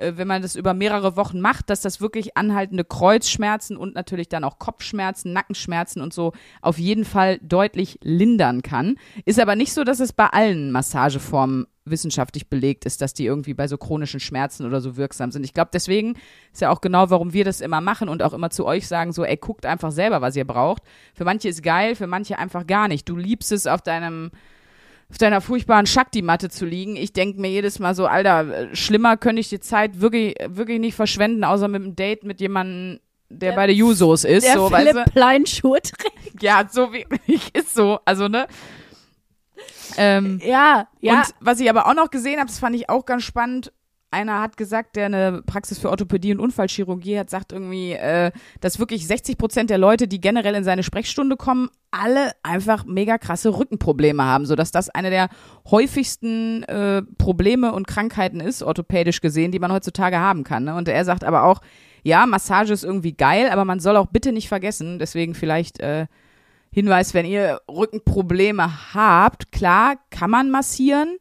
[0.00, 4.28] äh, wenn man das über mehrere Wochen macht, dass das wirklich anhaltende Kreuzschmerzen und natürlich
[4.28, 6.32] dann auch Kopfschmerzen, Nackenschmerzen und so
[6.62, 8.96] auf jeden Fall deutlich lindern kann.
[9.24, 13.54] Ist aber nicht so, dass es bei allen Massageformen wissenschaftlich belegt ist, dass die irgendwie
[13.54, 15.44] bei so chronischen Schmerzen oder so wirksam sind.
[15.44, 16.14] Ich glaube, deswegen
[16.52, 19.12] ist ja auch genau, warum wir das immer machen und auch immer zu euch sagen,
[19.12, 20.82] so, ey, guckt einfach selber, was ihr braucht.
[21.14, 23.08] Für manche ist geil, für manche einfach gar nicht.
[23.08, 24.30] Du liebst es auf deinem
[25.10, 26.96] auf deiner furchtbaren Shakti-Matte zu liegen.
[26.96, 30.78] Ich denke mir jedes Mal so, Alter, äh, schlimmer könnte ich die Zeit wirklich, wirklich
[30.80, 34.44] nicht verschwenden, außer mit einem Date mit jemandem, der, Der- bei der Jusos ist.
[34.46, 35.10] Der so, weißt Philipp du?
[35.12, 36.42] Plein Schuhe trägt.
[36.42, 37.98] Ja, so wie ich ist so.
[38.04, 38.46] Also, ne?
[39.96, 41.14] Ähm, Ja, ja.
[41.18, 43.72] Und was ich aber auch noch gesehen habe, das fand ich auch ganz spannend.
[44.12, 48.80] Einer hat gesagt, der eine Praxis für Orthopädie und Unfallchirurgie hat, sagt irgendwie, äh, dass
[48.80, 53.56] wirklich 60 Prozent der Leute, die generell in seine Sprechstunde kommen, alle einfach mega krasse
[53.56, 55.28] Rückenprobleme haben, sodass das eine der
[55.70, 60.64] häufigsten äh, Probleme und Krankheiten ist, orthopädisch gesehen, die man heutzutage haben kann.
[60.64, 60.74] Ne?
[60.74, 61.60] Und er sagt aber auch,
[62.02, 66.06] ja, Massage ist irgendwie geil, aber man soll auch bitte nicht vergessen, deswegen vielleicht äh,
[66.72, 71.16] Hinweis, wenn ihr Rückenprobleme habt, klar, kann man massieren.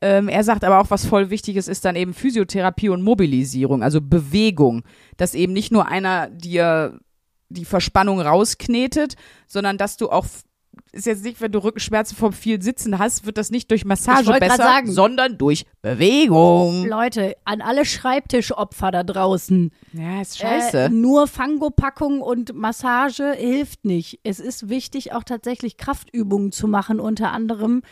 [0.00, 3.82] Ähm, er sagt aber auch, was voll wichtig ist, ist dann eben Physiotherapie und Mobilisierung,
[3.82, 4.84] also Bewegung.
[5.16, 7.00] Dass eben nicht nur einer dir
[7.48, 9.14] die Verspannung rausknetet,
[9.46, 10.26] sondern dass du auch,
[10.92, 14.30] ist jetzt nicht, wenn du Rückenschmerzen vom viel Sitzen hast, wird das nicht durch Massage
[14.38, 14.92] besser, sagen.
[14.92, 16.86] sondern durch Bewegung.
[16.86, 19.72] Leute, an alle Schreibtischopfer da draußen.
[19.94, 20.78] Ja, ist scheiße.
[20.78, 24.20] Äh, nur Fangopackung und Massage hilft nicht.
[24.22, 27.82] Es ist wichtig, auch tatsächlich Kraftübungen zu machen, unter anderem,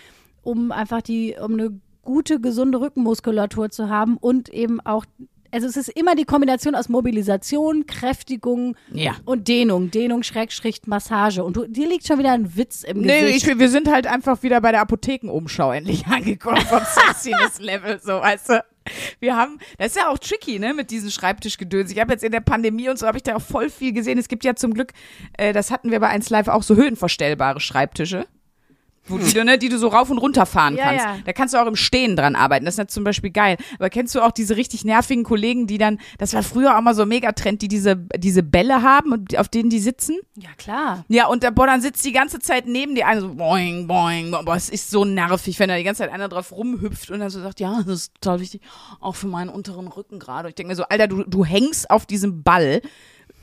[0.43, 5.05] um einfach die, um eine gute, gesunde Rückenmuskulatur zu haben und eben auch,
[5.51, 9.17] also es ist immer die Kombination aus Mobilisation, Kräftigung ja.
[9.27, 9.91] und Dehnung.
[9.91, 11.45] Dehnung, Schrägstrich, Massage.
[11.45, 13.47] Und du, dir liegt schon wieder ein Witz im Nee, Gesicht.
[13.47, 18.49] ich, wir sind halt einfach wieder bei der Apothekenumschau endlich angekommen vom Sexiness-Level, so, weißt
[18.51, 18.65] du.
[19.19, 21.91] Wir haben, das ist ja auch tricky, ne, mit diesen Schreibtischgedöns.
[21.91, 24.17] Ich habe jetzt in der Pandemie und so habe ich da auch voll viel gesehen.
[24.17, 24.93] Es gibt ja zum Glück,
[25.37, 28.27] äh, das hatten wir bei 1 Live auch so höhenverstellbare Schreibtische.
[29.09, 31.05] Wo die, du, ne, die du so rauf und runter fahren Ja, kannst.
[31.05, 31.17] ja.
[31.25, 32.65] Da kannst du auch im Stehen dran arbeiten.
[32.65, 33.57] Das ist ja zum Beispiel geil.
[33.79, 36.95] Aber kennst du auch diese richtig nervigen Kollegen, die dann, das war früher auch mal
[36.95, 40.17] so ein Megatrend, die diese, diese Bälle haben, und auf denen die sitzen?
[40.35, 41.05] ja, klar.
[41.09, 44.31] Ja, und der boah, dann sitzt die ganze Zeit neben dir einer so boing, boing,
[44.31, 44.45] boing.
[44.45, 47.31] Boah, es ist so nervig, wenn da die ganze Zeit einer drauf rumhüpft und dann
[47.31, 48.61] so sagt, ja, das ist total wichtig,
[49.01, 50.49] auch für meinen unteren Rücken gerade.
[50.49, 52.83] Ich denke mir so, Alter, du, du hängst auf diesem Ball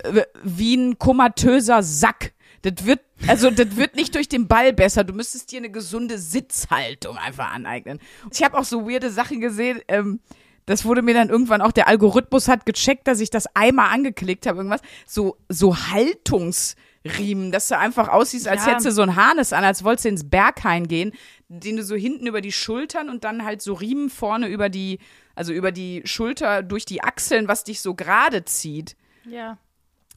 [0.04, 2.33] äh, wie ein komatöser Sack.
[2.64, 5.04] Das wird, also das wird nicht durch den Ball besser.
[5.04, 8.00] Du müsstest dir eine gesunde Sitzhaltung einfach aneignen.
[8.32, 10.20] Ich habe auch so weirde Sachen gesehen, ähm,
[10.66, 14.46] das wurde mir dann irgendwann auch, der Algorithmus hat gecheckt, dass ich das einmal angeklickt
[14.48, 14.80] habe, irgendwas.
[15.06, 18.72] So, so Haltungsriemen, dass du einfach aussiehst, als Ja.
[18.72, 21.12] hättest du so ein Harnes an, als wolltest du ins Berghain gehen.
[21.50, 24.98] den du so hinten über die Schultern und dann halt so Riemen vorne über die,
[25.36, 28.96] also über die Schulter durch die Achseln, was dich so gerade zieht.
[29.30, 29.60] Ja.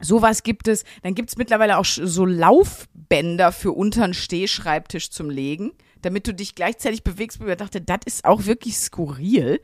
[0.00, 0.85] Sowas gibt es.
[1.02, 6.54] Dann gibt es mittlerweile auch so Laufbänder für unteren Stehschreibtisch zum Legen, damit du dich
[6.54, 7.40] gleichzeitig bewegst.
[7.46, 9.61] Ich dachte, das ist auch wirklich skurril.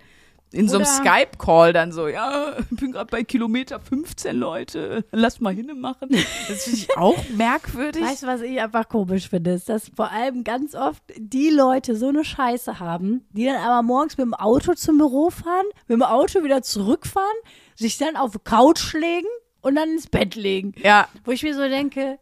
[0.54, 5.02] In so einem Oder- Skype-Call dann so, ja, ich bin gerade bei Kilometer 15, Leute,
[5.10, 6.10] lass mal hinne machen.
[6.10, 8.02] Das finde ich auch merkwürdig.
[8.02, 9.52] Weißt du, was ich einfach komisch finde?
[9.52, 13.82] Ist, dass vor allem ganz oft die Leute so eine Scheiße haben, die dann aber
[13.82, 17.26] morgens mit dem Auto zum Büro fahren, mit dem Auto wieder zurückfahren,
[17.74, 19.28] sich dann auf die Couch legen
[19.62, 20.74] und dann ins Bett legen.
[20.82, 22.18] ja, Wo ich mir so denke,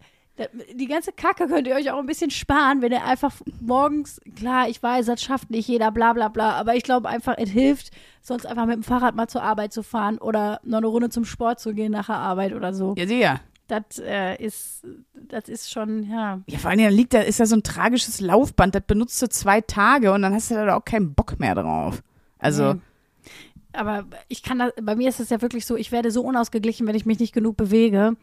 [0.74, 4.68] die ganze Kacke könnt ihr euch auch ein bisschen sparen, wenn ihr einfach morgens, klar,
[4.68, 7.90] ich weiß, das schafft nicht jeder, bla bla bla, aber ich glaube einfach, es hilft,
[8.22, 11.24] sonst einfach mit dem Fahrrad mal zur Arbeit zu fahren oder noch eine Runde zum
[11.26, 12.94] Sport zu gehen nach der Arbeit oder so.
[12.96, 13.40] ja, sehr.
[13.68, 16.40] Das äh, ist, das ist schon, ja.
[16.48, 19.28] Ja, vor allem, dann liegt da, ist da so ein tragisches Laufband, das benutzt du
[19.28, 22.02] zwei Tage und dann hast du da auch keinen Bock mehr drauf.
[22.38, 22.80] Also, Nee.
[23.72, 26.86] Aber ich kann das, bei mir ist es ja wirklich so, ich werde so unausgeglichen,
[26.86, 28.16] wenn ich mich nicht genug bewege.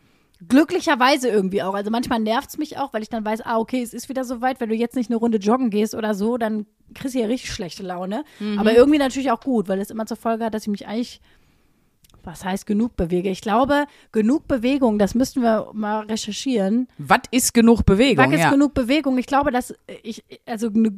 [0.47, 1.73] Glücklicherweise irgendwie auch.
[1.73, 4.23] Also manchmal nervt es mich auch, weil ich dann weiß, ah, okay, es ist wieder
[4.23, 4.59] soweit.
[4.59, 7.51] Wenn du jetzt nicht eine Runde joggen gehst oder so, dann kriegst du ja richtig
[7.51, 8.23] schlechte Laune.
[8.57, 11.21] Aber irgendwie natürlich auch gut, weil es immer zur Folge hat, dass ich mich eigentlich,
[12.23, 13.29] was heißt genug bewege?
[13.29, 16.87] Ich glaube, genug Bewegung, das müssten wir mal recherchieren.
[16.99, 18.23] was ist genug Bewegung?
[18.23, 18.51] Was ist ja.
[18.51, 19.17] genug Bewegung?
[19.17, 20.93] Ich glaube, dass ich, also eine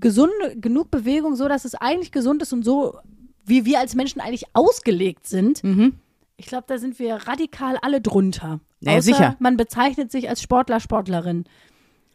[0.00, 2.98] gesunde, genug Bewegung, so dass es eigentlich gesund ist und so,
[3.44, 5.62] wie wir als Menschen eigentlich ausgelegt sind.
[5.64, 5.94] Mhm.
[6.36, 8.60] Ich glaube, da sind wir radikal alle drunter.
[8.80, 9.36] Ja, Außer sicher.
[9.38, 11.44] Man bezeichnet sich als Sportler, Sportlerin.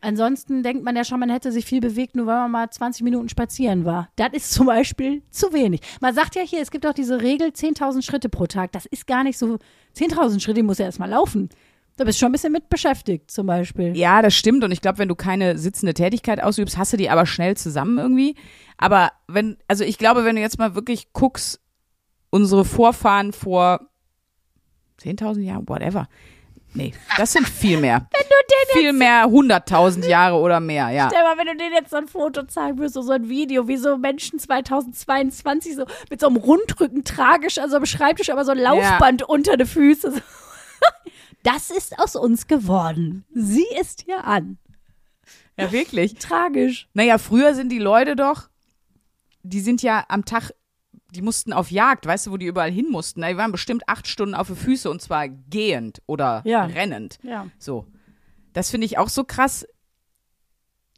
[0.02, 3.04] Ansonsten denkt man ja schon, man hätte sich viel bewegt, nur weil man mal 20
[3.04, 4.10] Minuten spazieren war.
[4.16, 5.82] Das ist zum Beispiel zu wenig.
[6.00, 8.72] Man sagt ja hier, es gibt auch diese Regel 10.000 Schritte pro Tag.
[8.72, 9.58] Das ist gar nicht so.
[9.98, 11.50] 10.000 Schritte, die muss ja erstmal laufen.
[12.00, 13.96] Da bist du schon ein bisschen mit beschäftigt, zum Beispiel.
[13.98, 14.64] Ja, das stimmt.
[14.64, 17.98] Und ich glaube, wenn du keine sitzende Tätigkeit ausübst, hast du die aber schnell zusammen
[17.98, 18.36] irgendwie.
[18.78, 21.60] Aber wenn, also ich glaube, wenn du jetzt mal wirklich guckst,
[22.30, 23.82] unsere Vorfahren vor
[25.02, 26.08] 10.000 Jahren, whatever.
[26.74, 28.08] Nee, das sind viel mehr.
[28.14, 31.10] Wenn du den viel mehr 100.000 Jahre oder mehr, ja.
[31.12, 33.68] Stell mal, wenn du denen jetzt so ein Foto zeigen würdest, so so ein Video,
[33.68, 38.52] wie so Menschen 2022 so mit so einem Rundrücken tragisch, also am Schreibtisch, aber so
[38.52, 40.12] ein Laufband unter die Füße.
[40.12, 40.22] So.
[41.44, 43.26] Das ist aus uns geworden.
[43.34, 44.58] Sie ist hier an.
[45.58, 46.16] Ja, wirklich.
[46.16, 46.88] Tragisch.
[46.94, 48.50] Naja, früher sind die Leute doch,
[49.44, 50.52] die sind ja am Tag,
[51.12, 53.22] die mussten auf Jagd, weißt du, wo die überall hin mussten.
[53.22, 56.66] Die waren bestimmt acht Stunden auf die Füße und zwar gehend oder Ja.
[56.66, 57.20] rennend.
[57.24, 57.48] Ja.
[57.58, 57.88] So.
[58.54, 59.66] Das finde ich auch so krass.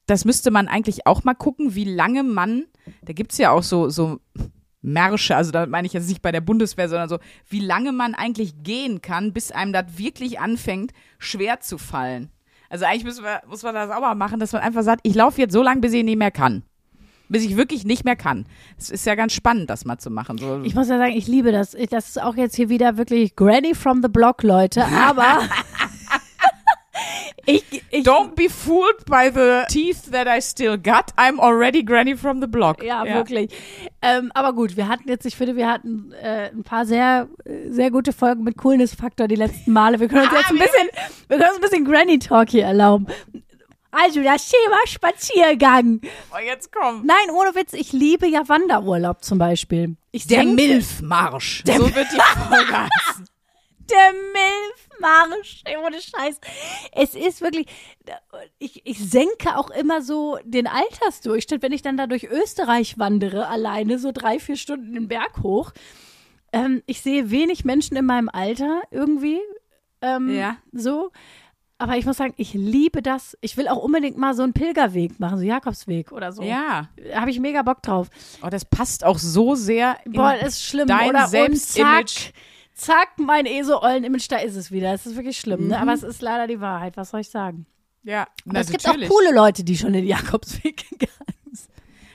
[0.07, 2.65] Das müsste man eigentlich auch mal gucken, wie lange man,
[3.03, 4.19] da gibt es ja auch so, so
[4.81, 8.15] Märsche, also da meine ich jetzt nicht bei der Bundeswehr, sondern so, wie lange man
[8.15, 12.29] eigentlich gehen kann, bis einem das wirklich anfängt, schwer zu fallen.
[12.69, 15.13] Also eigentlich müssen wir, muss man das auch mal machen, dass man einfach sagt, ich
[15.13, 16.63] laufe jetzt so lange, bis ich nicht mehr kann.
[17.27, 18.45] Bis ich wirklich nicht mehr kann.
[18.77, 20.37] Es ist ja ganz spannend, das mal zu machen.
[20.37, 21.77] So, Ich muss ja sagen, ich liebe das.
[21.89, 24.85] Das ist auch jetzt hier wieder wirklich Granny from the Block, Leute.
[24.85, 25.41] Aber
[27.45, 31.11] ich, ich Don't be fooled by the teeth that I still got.
[31.17, 32.83] I'm already granny from the block.
[32.83, 33.51] Ja, wirklich.
[34.01, 37.27] Ähm, aber gut, wir hatten jetzt, ich finde, wir hatten äh, ein paar sehr,
[37.69, 39.99] sehr gute Folgen mit Coolness-Faktor die letzten Male.
[39.99, 40.89] Wir können uns jetzt ein bisschen,
[41.27, 43.07] wir können uns ein bisschen Granny-Talk hier erlauben.
[43.93, 45.99] Also, das Thema Spaziergang.
[46.33, 47.05] Oh, jetzt komm.
[47.05, 49.97] Nein, ohne Witz, ich liebe ja Wanderurlaub zum Beispiel.
[50.13, 51.63] Ich Der Milfmarsch.
[51.65, 53.25] so wird die Folge heißen.
[53.91, 56.39] Der Milfmarsch, ey, ohne Scheiß.
[56.93, 57.67] Es ist wirklich,
[58.59, 63.47] ich, ich senke auch immer so den Altersdurchschnitt, wenn ich dann da durch Österreich wandere,
[63.47, 65.71] alleine so drei, vier Stunden den Berg hoch.
[66.53, 69.39] Ähm, ich sehe wenig Menschen in meinem Alter irgendwie.
[70.01, 70.57] Ähm, Ja.
[70.71, 71.11] So.
[71.77, 73.35] Aber ich muss sagen, ich liebe das.
[73.41, 76.43] Ich will auch unbedingt mal so einen Pilgerweg machen, so Jakobsweg oder so.
[76.43, 76.89] Ja.
[77.15, 78.07] Habe ich mega Bock drauf.
[78.43, 81.27] Oh, das passt auch so sehr Boah, das ist schlimm, dein?
[81.27, 82.33] Selbstimage.
[82.81, 84.91] Zack, mein ESO-Ollen-Image, da ist es wieder.
[84.91, 85.75] Das ist wirklich schlimm, ne?
[85.75, 85.81] Mhm.
[85.81, 86.97] Aber es ist leider die Wahrheit.
[86.97, 87.67] Was soll ich sagen?
[88.03, 91.69] Ja, Aber es gibt auch coole Leute, die schon den Jakobsweg gegangen sind.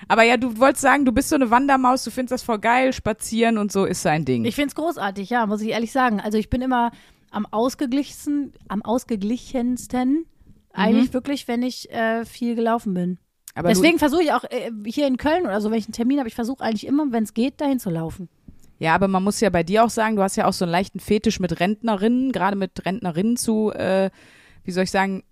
[0.08, 2.92] Aber ja, du wolltest sagen, du bist so eine Wandermaus, du findest das voll geil,
[2.92, 4.44] spazieren und so ist sein Ding.
[4.44, 6.20] Ich finde es großartig, ja, muss ich ehrlich sagen.
[6.20, 6.90] Also ich bin immer
[7.30, 10.26] am ausgeglichensten, am ausgeglichensten
[10.72, 13.18] eigentlich wirklich, wenn ich äh, viel gelaufen bin.
[13.54, 16.18] Aber Deswegen versuche ich auch äh, hier in Köln oder so, wenn ich einen Termin
[16.18, 18.28] habe, ich versuche eigentlich immer, wenn es geht, dahin zu laufen.
[18.78, 20.72] Ja, aber man muss ja bei dir auch sagen, du hast ja auch so einen
[20.72, 24.10] leichten Fetisch mit Rentnerinnen, gerade mit Rentnerinnen zu, äh,
[24.64, 25.22] wie soll ich sagen,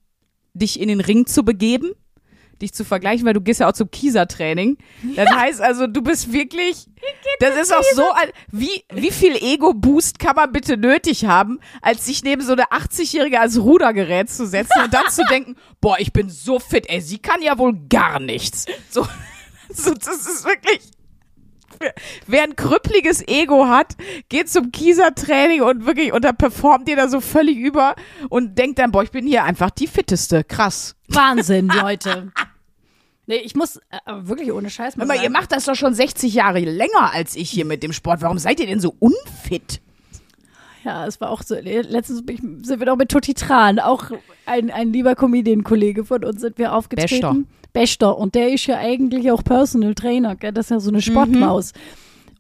[0.54, 1.92] dich in den Ring zu begeben.
[2.62, 4.78] dich zu vergleichen, weil du gehst ja auch zum Kieser-Training.
[5.16, 6.86] Das heißt also, du bist wirklich,
[7.40, 8.04] das ist auch so,
[8.52, 13.40] wie, wie viel Ego-Boost kann man bitte nötig haben, als sich neben so eine 80-Jährige
[13.40, 17.18] als Rudergerät zu setzen und dann zu denken, boah, ich bin so fit, ey, sie
[17.18, 18.66] kann ja wohl gar nichts.
[18.88, 19.04] So,
[19.70, 20.80] so das ist wirklich,
[22.26, 23.96] Wer ein krüppliges Ego hat,
[24.28, 27.94] geht zum Kieser-Training und wirklich und da performt ihr da so völlig über
[28.28, 30.44] und denkt dann, boah, ich bin hier einfach die fitteste.
[30.44, 30.96] Krass.
[31.08, 32.32] Wahnsinn, Leute.
[33.26, 36.34] Nee, ich muss äh, wirklich ohne Scheiß mal Aber ihr macht das doch schon 60
[36.34, 38.20] Jahre länger als ich hier mit dem Sport.
[38.20, 39.80] Warum seid ihr denn so unfit?
[40.84, 41.54] Ja, es war auch so.
[41.54, 44.10] Letztens sind wir noch mit Tutti Tran, auch
[44.44, 47.46] ein, ein lieber Comedian-Kollege von uns, sind wir aufgetreten.
[47.46, 47.63] Bester.
[47.74, 50.52] Und der ist ja eigentlich auch Personal Trainer, gell?
[50.52, 51.72] das ist ja so eine Sportmaus.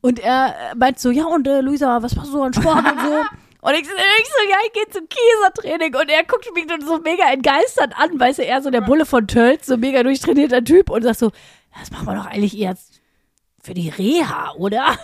[0.00, 3.00] Und er äh, meint so, ja, und äh, Luisa, was machst du an Sport und
[3.00, 3.22] so?
[3.66, 5.94] Und ich, so- ich so, ja, ich gehe zum Kiesertraining.
[5.98, 9.06] Und er guckt mich dann so mega entgeistert an, weißt du, er so der Bulle
[9.06, 11.30] von Tölz, so mega durchtrainierter Typ und sagt so,
[11.80, 12.76] das machen wir doch eigentlich eher
[13.62, 14.98] für die Reha, oder?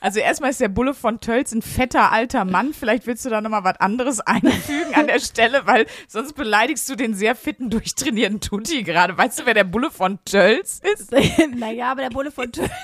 [0.00, 2.74] Also erstmal ist der Bulle von Tölz ein fetter alter Mann.
[2.74, 6.96] Vielleicht willst du da nochmal was anderes einfügen an der Stelle, weil sonst beleidigst du
[6.96, 9.16] den sehr fitten, durchtrainierten Tutti gerade.
[9.16, 11.12] Weißt du, wer der Bulle von Tölz ist?
[11.56, 12.70] naja, aber der Bulle von Tölz.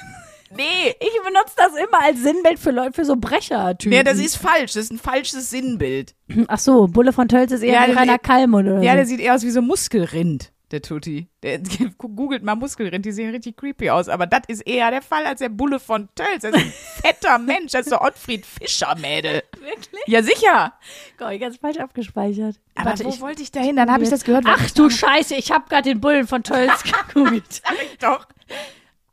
[0.55, 0.95] Nee.
[1.01, 3.97] Ich benutze das immer als Sinnbild für Leute, für so Brecher-Typen.
[3.97, 4.75] Nee, das ist falsch.
[4.75, 6.15] Das ist ein falsches Sinnbild.
[6.49, 9.21] Ach so, Bulle von Tölz ist eher Ja, wie Rainer Kallmund oder Ja, der sieht
[9.21, 11.29] eher aus wie so Muskelrind, der Tutti.
[11.43, 11.59] Der,
[11.99, 14.09] googelt mal Muskelrind, die sehen richtig creepy aus.
[14.09, 16.43] Aber das ist eher der Fall als der Bulle von Tölz.
[16.43, 17.73] Das ist ein fetter Mensch.
[17.73, 19.43] Das ist der Ottfried Fischer, Mädel.
[19.61, 20.03] Wirklich?
[20.07, 20.73] Ja, sicher.
[21.19, 22.59] Gott, ich ganz falsch abgespeichert.
[22.75, 23.77] Aber Warte, wo ich, wollte ich da hin?
[23.77, 24.45] Dann habe ich das gehört.
[24.47, 26.83] Ach du Scheiße, ich hab grad den Bullen von Tölz
[27.13, 27.63] gegoogelt.
[28.01, 28.27] Doch,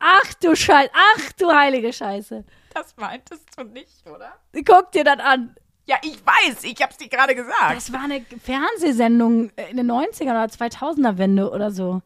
[0.00, 2.42] Ach du Scheiße, ach du heilige Scheiße.
[2.72, 4.32] das meintest du nicht, oder?
[4.64, 5.54] Guck dir das an.
[5.86, 6.64] Ja, ich weiß.
[6.64, 7.76] Ich hab's dir gerade gesagt.
[7.76, 12.02] Das war eine Fernsehsendung in den 90er oder 2000er Wende oder so.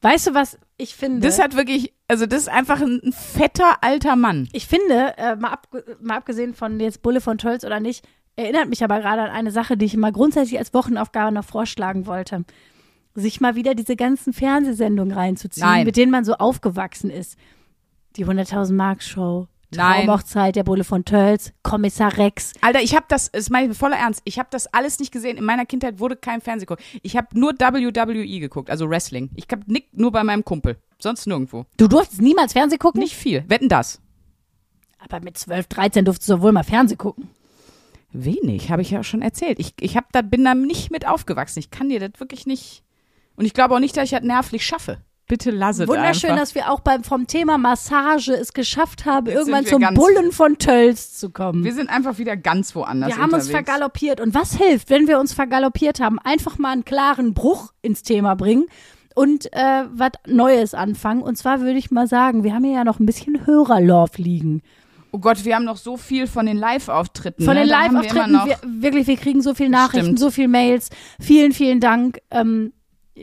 [0.00, 1.20] Weißt du, was ich finde?
[1.20, 4.48] Das hat wirklich, also das ist einfach ein, fetter alter Mann.
[4.52, 5.68] Ich finde, äh, mal, ab,
[6.00, 9.52] mal abgesehen von jetzt Bulle von Tölz oder nicht, erinnert mich aber gerade an eine
[9.52, 12.44] Sache, die ich mal grundsätzlich als Wochenaufgabe noch vorschlagen wollte.
[13.14, 15.86] Sich mal wieder diese ganzen Fernsehsendendungen reinzuziehen, Nein.
[15.86, 17.36] mit denen man so aufgewachsen ist.
[18.16, 20.06] Die 100.000 Mark Show, Nein.
[20.06, 22.52] Traumhochzeit, der Bulle von Tölz, Kommissar Rex.
[22.60, 25.12] Alter, ich habe das, das meine ich mit voller Ernst, ich habe das alles nicht
[25.12, 25.36] gesehen.
[25.36, 26.82] In meiner Kindheit wurde kein Fernsehen geguckt.
[27.02, 29.30] Ich habe nur WWE geguckt, also Wrestling.
[29.34, 31.66] Ich hab nick nur bei meinem Kumpel, sonst nirgendwo.
[31.76, 33.00] Du durftest niemals Fernsehen gucken?
[33.00, 33.44] Nicht viel.
[33.48, 34.00] Wetten das?
[34.98, 37.28] Aber mit 12, 13 durftest du wohl mal Fernsehen gucken.
[38.12, 39.58] Wenig, habe ich ja schon erzählt.
[39.58, 41.58] Ich, ich hab da, bin da nicht mit aufgewachsen.
[41.58, 42.82] Ich kann dir das wirklich nicht.
[43.36, 44.98] Und ich glaube auch nicht, dass ich das nervlich schaffe.
[45.28, 46.42] Bitte lass es Wunderschön, einfach.
[46.42, 50.32] dass wir auch beim, vom Thema Massage es geschafft haben, Jetzt irgendwann wir zum Bullen
[50.32, 51.64] von Tölz zu kommen.
[51.64, 53.68] Wir sind einfach wieder ganz woanders Wir haben uns unterwegs.
[53.68, 54.20] vergaloppiert.
[54.20, 56.18] Und was hilft, wenn wir uns vergaloppiert haben?
[56.18, 58.66] Einfach mal einen klaren Bruch ins Thema bringen
[59.14, 61.22] und äh, was Neues anfangen.
[61.22, 64.62] Und zwar würde ich mal sagen, wir haben hier ja noch ein bisschen Hörerlove liegen.
[65.12, 67.44] Oh Gott, wir haben noch so viel von den Live-Auftritten.
[67.44, 67.60] Von ne?
[67.60, 70.18] den wir Live-Auftritten, noch- wir, wirklich, wir kriegen so viele Nachrichten, Stimmt.
[70.18, 70.88] so viele Mails.
[71.20, 72.18] Vielen, vielen Dank.
[72.30, 72.72] Ähm,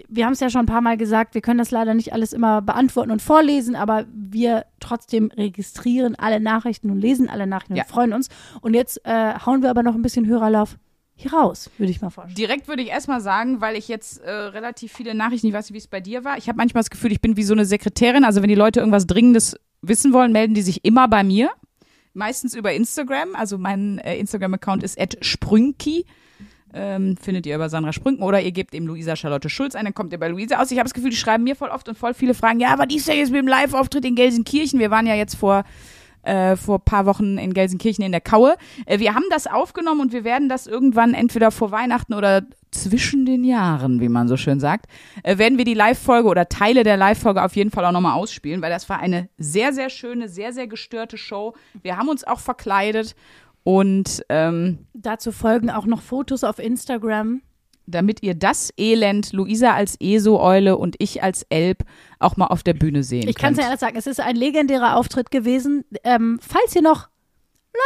[0.08, 2.34] wir haben es ja schon ein paar Mal gesagt, wir können das leider nicht alles
[2.34, 7.84] immer beantworten und vorlesen, aber wir trotzdem registrieren alle Nachrichten und lesen alle Nachrichten Ja.
[7.84, 8.28] und freuen uns.
[8.62, 10.78] Und jetzt äh, hauen wir aber noch ein bisschen Hörerlauf
[11.16, 12.36] hier raus, würde ich mal vorstellen.
[12.36, 15.74] Direkt würde ich erstmal sagen, weil ich jetzt äh, relativ viele Nachrichten, ich weiß nicht,
[15.74, 16.38] wie es bei dir war.
[16.38, 18.24] Ich habe manchmal das Gefühl, ich bin wie so eine Sekretärin.
[18.24, 21.50] Also wenn die Leute irgendwas Dringendes wissen wollen, melden die sich immer bei mir.
[22.14, 23.36] Meistens über Instagram.
[23.36, 26.06] Also mein äh, Instagram-Account ist @sprünki.
[26.74, 29.94] Ähm, findet ihr über Sandra Sprünken oder ihr gebt eben Luisa Charlotte Schulz ein, dann
[29.94, 30.70] kommt ihr bei Luisa aus.
[30.72, 32.86] Ich habe das Gefühl, die schreiben mir voll oft und voll viele Fragen, ja, aber
[32.86, 34.80] die ist ja jetzt mit dem Live-Auftritt in Gelsenkirchen.
[34.80, 35.64] Wir waren ja jetzt vor
[36.24, 38.56] äh, vor paar Wochen in Gelsenkirchen in der Kaue.
[38.86, 43.26] Äh, wir haben das aufgenommen und wir werden das irgendwann entweder vor Weihnachten oder zwischen
[43.26, 44.86] den Jahren, wie man so schön sagt,
[45.24, 48.62] äh, werden wir die Live-Folge oder Teile der Live-Folge auf jeden Fall auch nochmal ausspielen,
[48.62, 51.56] weil das war eine sehr, sehr schöne, sehr, sehr gestörte Show.
[51.82, 53.16] Wir haben uns auch verkleidet
[53.64, 57.42] und ähm, Dazu folgen auch noch Fotos auf Instagram.
[57.86, 61.84] damit ihr das Elend, Luisa als ESO-Eule und ich als Elb,
[62.20, 64.36] auch mal auf der Bühne sehen Ich kann es ja ehrlich sagen, es ist ein
[64.36, 65.84] legendärer Auftritt gewesen.
[66.04, 67.10] Ähm, falls ihr noch,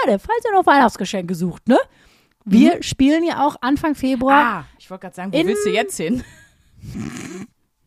[0.06, 1.78] Leute, falls ihr noch Weihnachtsgeschenke sucht, ne?
[2.46, 4.44] Wir spielen ja auch Anfang Februar.
[4.44, 6.22] Ah, ich wollte gerade sagen, wo willst du jetzt hin?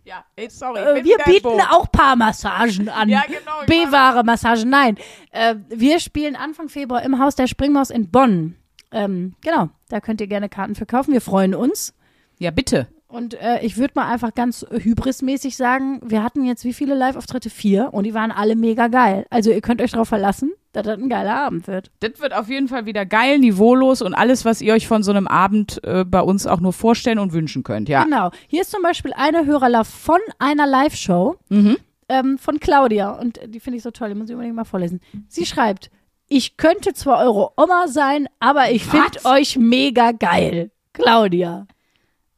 [0.06, 0.78] Ja, sorry.
[0.80, 3.08] äh, wir bieten auch Paarmassagen an.
[3.08, 3.38] Ja, genau.
[3.38, 4.96] ich war- B-Ware-Massagen, nein.
[5.32, 8.56] Äh, wir spielen Anfang Februar im Haus der Springmaus in Bonn.
[8.92, 11.12] Ähm, genau, da könnt ihr gerne Karten für kaufen.
[11.12, 11.92] Wir freuen uns.
[12.38, 12.86] Ja, bitte.
[13.08, 17.50] Und äh, ich würde mal einfach ganz hybrismäßig sagen, wir hatten jetzt wie viele Live-Auftritte?
[17.50, 19.26] Vier und die waren alle mega geil.
[19.30, 21.90] Also ihr könnt euch darauf verlassen, dass das ein geiler Abend wird.
[22.00, 25.10] Das wird auf jeden Fall wieder geil, niveaulos und alles, was ihr euch von so
[25.10, 28.04] einem Abend äh, bei uns auch nur vorstellen und wünschen könnt, ja.
[28.04, 28.30] Genau.
[28.46, 31.76] Hier ist zum Beispiel eine Hörerlauf von einer Live-Show Mhm.
[32.08, 33.10] ähm, von Claudia.
[33.12, 35.00] Und die finde ich so toll, die muss ich unbedingt mal vorlesen.
[35.28, 35.90] Sie schreibt,
[36.28, 40.70] ich könnte zwar eure Oma sein, aber ich finde euch mega geil.
[40.92, 41.66] Claudia.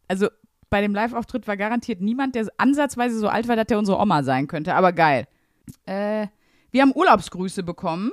[0.08, 0.28] Also
[0.70, 4.22] bei dem Live-Auftritt war garantiert niemand, der ansatzweise so alt war, dass der unsere Oma
[4.22, 5.26] sein könnte, aber geil.
[5.86, 6.26] Äh,
[6.70, 8.10] wir haben Urlaubsgrüße bekommen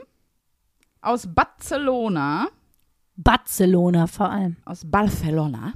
[1.06, 2.48] aus Barcelona.
[3.16, 4.58] Barcelona vor allem.
[4.66, 5.74] aus Barcelona.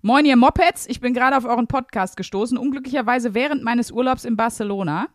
[0.00, 0.86] Moin, ihr Mopeds.
[0.88, 2.56] Ich bin gerade auf euren Podcast gestoßen.
[2.56, 5.08] Unglücklicherweise während meines Urlaubs in Barcelona.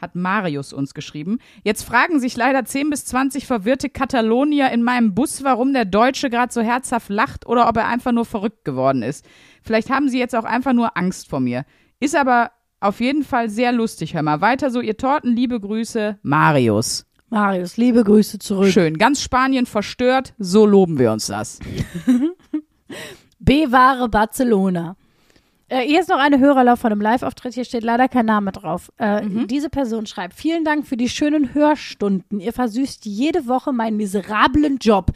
[0.00, 1.38] Hat Marius uns geschrieben.
[1.64, 6.30] Jetzt fragen sich leider 10 bis 20 verwirrte Katalonier in meinem Bus, warum der Deutsche
[6.30, 9.26] gerade so herzhaft lacht oder ob er einfach nur verrückt geworden ist.
[9.62, 11.64] Vielleicht haben sie jetzt auch einfach nur Angst vor mir.
[11.98, 14.14] Ist aber auf jeden Fall sehr lustig.
[14.14, 15.34] Hör mal weiter so, ihr Torten.
[15.34, 17.07] Liebe Grüße, Marius.
[17.30, 18.70] Marius, liebe Grüße zurück.
[18.70, 18.96] Schön.
[18.96, 20.34] Ganz Spanien verstört.
[20.38, 21.58] So loben wir uns das.
[23.38, 24.96] Bewahre Barcelona.
[25.68, 27.54] Äh, hier ist noch eine Hörerlauf von einem Live-Auftritt.
[27.54, 28.90] Hier steht leider kein Name drauf.
[28.96, 32.40] Äh, Diese Person schreibt: Vielen Dank für die schönen Hörstunden.
[32.40, 35.10] Ihr versüßt jede Woche meinen miserablen Job.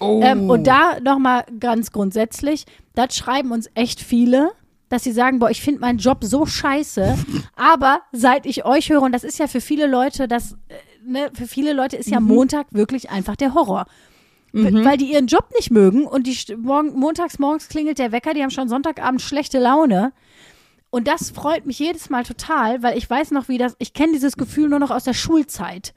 [0.00, 2.64] Ähm, und da nochmal ganz grundsätzlich:
[2.96, 4.50] Das schreiben uns echt viele,
[4.88, 7.16] dass sie sagen: Boah, ich finde meinen Job so scheiße.
[7.54, 10.74] Aber seit ich euch höre, und das ist ja für viele Leute, das, äh,
[11.04, 13.86] ne, für viele Leute ist ja Montag wirklich einfach der Horror.
[14.52, 18.34] W- weil die ihren Job nicht mögen und die morgen, montags morgens klingelt der Wecker,
[18.34, 20.12] die haben schon Sonntagabend schlechte Laune.
[20.90, 24.12] Und das freut mich jedes Mal total, weil ich weiß noch, wie das, ich kenne
[24.12, 25.94] dieses Gefühl nur noch aus der Schulzeit.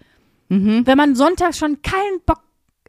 [0.48, 2.40] Wenn man sonntags schon keinen Bock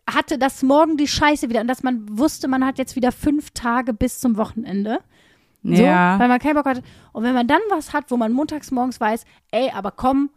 [0.08, 3.50] hatte, dass morgen die Scheiße wieder und dass man wusste, man hat jetzt wieder fünf
[3.52, 5.00] Tage bis zum Wochenende.
[5.64, 6.16] So, Ja.
[6.20, 6.82] weil man keinen Bock hat.
[7.12, 10.30] Und wenn man dann was hat, wo man montags morgens weiß, ey, aber komm,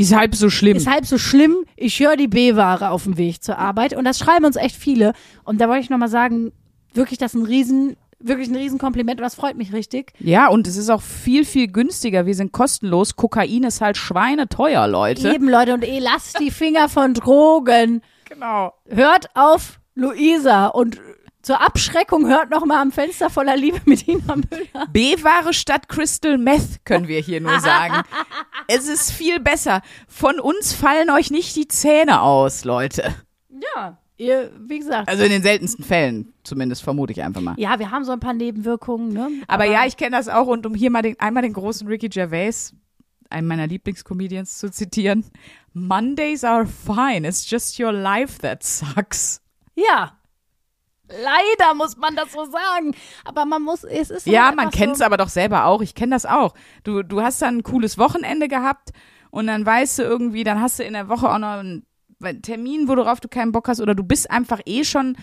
[0.00, 0.76] Ist halb so schlimm.
[0.76, 1.56] ist halb so schlimm.
[1.76, 3.96] Ich höre die B-Ware auf dem Weg zur Arbeit.
[3.96, 5.12] Und das schreiben uns echt viele.
[5.44, 6.52] Und da wollte ich nochmal sagen,
[6.94, 9.20] wirklich, das ist ein riesen, wirklich ein Riesenkompliment.
[9.20, 10.12] Und das freut mich richtig.
[10.18, 12.26] Ja, und es ist auch viel, viel günstiger.
[12.26, 13.16] Wir sind kostenlos.
[13.16, 15.32] Kokain ist halt schweineteuer, Leute.
[15.34, 15.74] Eben, Leute.
[15.74, 18.02] Und eh, lasst die Finger von Drogen.
[18.28, 18.72] Genau.
[18.88, 20.68] Hört auf Luisa.
[20.68, 21.00] Und
[21.42, 24.86] zur Abschreckung hört noch mal am Fenster voller Liebe mit Ina Müller.
[24.92, 28.02] B-Ware statt Crystal Meth, können wir hier nur sagen.
[28.68, 29.82] es ist viel besser.
[30.06, 33.14] Von uns fallen euch nicht die Zähne aus, Leute.
[33.48, 35.08] Ja, ihr, wie gesagt.
[35.08, 37.54] Also in den seltensten Fällen, zumindest vermute ich einfach mal.
[37.56, 39.30] ja, wir haben so ein paar Nebenwirkungen, ne?
[39.48, 40.46] Aber ja, ich kenne das auch.
[40.46, 42.74] Und um hier mal den, einmal den großen Ricky Gervais,
[43.30, 45.24] einen meiner Lieblingscomedians, zu zitieren.
[45.72, 47.26] Mondays are fine.
[47.26, 49.40] It's just your life that sucks.
[49.74, 50.19] Ja.
[51.10, 52.94] Leider muss man das so sagen.
[53.24, 55.66] Aber man muss, es ist Ja, halt man einfach kennt es so, aber doch selber
[55.66, 55.82] auch.
[55.82, 56.54] Ich kenne das auch.
[56.84, 58.90] Du, du hast dann ein cooles Wochenende gehabt
[59.30, 61.84] und dann weißt du irgendwie, dann hast du in der Woche auch noch einen
[62.42, 65.16] Termin, worauf du keinen Bock hast oder du bist einfach eh schon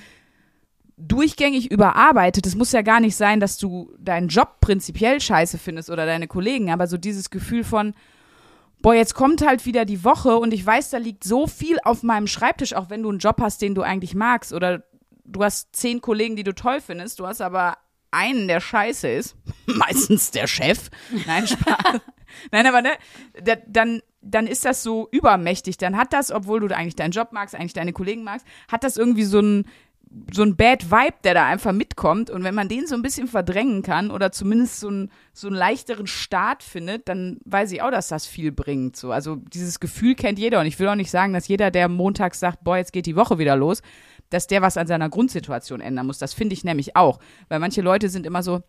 [0.97, 2.47] durchgängig überarbeitet.
[2.47, 6.27] Es muss ja gar nicht sein, dass du deinen Job prinzipiell scheiße findest oder deine
[6.27, 7.93] Kollegen, aber so dieses Gefühl von,
[8.81, 12.01] boah, jetzt kommt halt wieder die Woche und ich weiß, da liegt so viel auf
[12.01, 14.83] meinem Schreibtisch, auch wenn du einen Job hast, den du eigentlich magst oder
[15.27, 17.77] du hast zehn Kollegen, die du toll findest, du hast aber
[18.11, 20.89] einen, der scheiße ist, meistens der Chef.
[21.25, 22.01] Nein, Spaß.
[22.51, 22.91] Nein, aber ne,
[23.43, 25.77] da, dann, dann ist das so übermächtig.
[25.77, 28.97] Dann hat das, obwohl du eigentlich deinen Job magst, eigentlich deine Kollegen magst, hat das
[28.97, 29.65] irgendwie so ein
[30.31, 32.29] so ein Bad Vibe, der da einfach mitkommt.
[32.29, 35.55] Und wenn man den so ein bisschen verdrängen kann oder zumindest so, ein, so einen
[35.55, 38.95] leichteren Start findet, dann weiß ich auch, dass das viel bringt.
[38.95, 39.11] So.
[39.11, 40.59] Also dieses Gefühl kennt jeder.
[40.59, 43.15] Und ich will auch nicht sagen, dass jeder, der montags sagt, boah, jetzt geht die
[43.15, 43.81] Woche wieder los,
[44.29, 46.17] dass der was an seiner Grundsituation ändern muss.
[46.17, 47.19] Das finde ich nämlich auch.
[47.49, 48.61] Weil manche Leute sind immer so,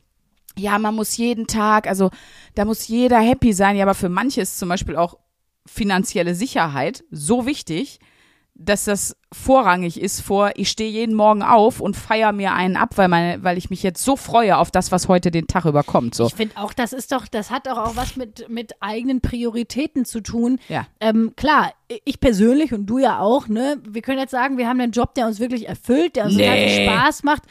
[0.56, 2.10] ja, man muss jeden Tag, also
[2.54, 3.76] da muss jeder happy sein.
[3.76, 5.18] Ja, aber für manche ist zum Beispiel auch
[5.66, 8.00] finanzielle Sicherheit so wichtig,
[8.60, 12.98] dass das vorrangig ist vor, ich stehe jeden Morgen auf und feiere mir einen ab,
[12.98, 16.16] weil, meine, weil ich mich jetzt so freue auf das, was heute den Tag überkommt.
[16.16, 16.26] So.
[16.26, 20.04] Ich finde auch, das ist doch, das hat doch auch was mit, mit eigenen Prioritäten
[20.04, 20.58] zu tun.
[20.68, 20.86] Ja.
[20.98, 21.72] Ähm, klar,
[22.04, 23.80] ich persönlich und du ja auch, ne?
[23.88, 26.84] Wir können jetzt sagen, wir haben einen Job, der uns wirklich erfüllt, der uns Nee.
[26.84, 27.44] Spaß macht.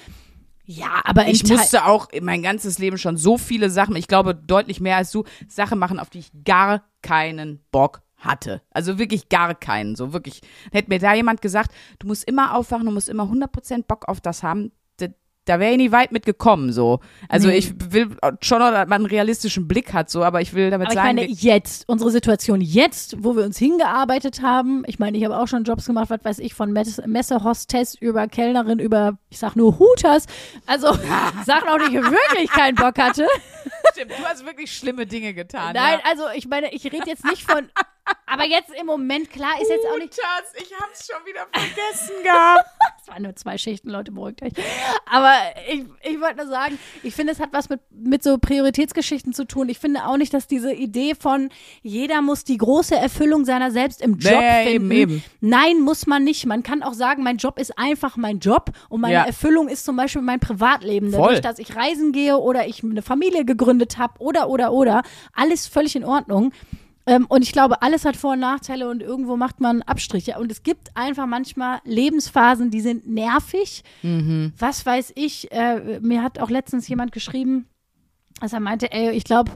[0.66, 4.36] Ja, aber Ich musste auch in mein ganzes Leben schon so viele Sachen, ich glaube
[4.36, 8.62] deutlich mehr als du, Sachen machen, auf die ich gar keinen Bock hatte.
[8.72, 9.96] Also wirklich gar keinen.
[9.96, 10.42] So wirklich.
[10.72, 14.22] Hätte mir da jemand gesagt, du musst immer aufwachen, du musst immer 100% Bock auf
[14.22, 14.72] das haben,
[15.48, 17.00] da, wäre ich nie weit mit gekommen, so.
[17.30, 17.56] Also Nee.
[17.56, 18.10] ich will
[18.42, 21.00] schon, noch, dass man einen realistischen Blick hat, so, aber ich will damit Aber ich
[21.00, 25.38] sagen, meine, jetzt, unsere Situation jetzt, wo wir uns hingearbeitet haben, ich meine, ich habe
[25.38, 29.56] auch schon Jobs gemacht, was weiß ich, von Mess Messehostess über Kellnerin, über, ich sag
[29.56, 30.26] nur Hooters,
[30.66, 30.88] also
[31.46, 33.26] Sachen, auf die ich wirklich keinen Bock hatte.
[33.92, 35.74] stimmt, du hast wirklich schlimme Dinge getan.
[35.74, 36.10] Nein, ja.
[36.10, 37.70] also ich meine, ich rede jetzt nicht von,
[38.26, 40.14] Aber jetzt im Moment, klar, ist jetzt auch nicht.
[40.16, 42.66] Schatz, ich hab's schon wieder vergessen gehabt.
[43.08, 44.52] Es waren nur zwei Schichten, Leute, beruhigt euch.
[45.10, 45.34] Aber
[45.72, 49.46] ich, ich wollte nur sagen, ich finde, es hat was mit, mit so Prioritätsgeschichten zu
[49.46, 49.70] tun.
[49.70, 51.48] Ich finde auch nicht, dass diese Idee von
[51.84, 54.92] jeder muss die große Erfüllung seiner selbst im Job Nee, finden.
[54.92, 55.24] eben, eben.
[55.40, 56.46] Nein, muss man nicht.
[56.48, 59.24] Man kann auch sagen, mein Job ist einfach mein Job und meine Ja.
[59.24, 61.12] Erfüllung ist zum Beispiel mein Privatleben.
[61.12, 61.22] Voll.
[61.22, 65.04] Dadurch, dass ich reisen gehe oder ich eine Familie gegründet habe oder, oder, oder.
[65.34, 66.52] Alles völlig in Ordnung.
[67.06, 70.38] Ähm, und ich glaube, alles hat Vor- und Nachteile und irgendwo macht man Abstriche.
[70.38, 73.84] Und es gibt einfach manchmal Lebensphasen, die sind nervig.
[74.58, 77.66] Was weiß ich, äh, mir hat auch letztens jemand geschrieben,
[78.42, 79.54] dass er meinte, ey, ich glaube,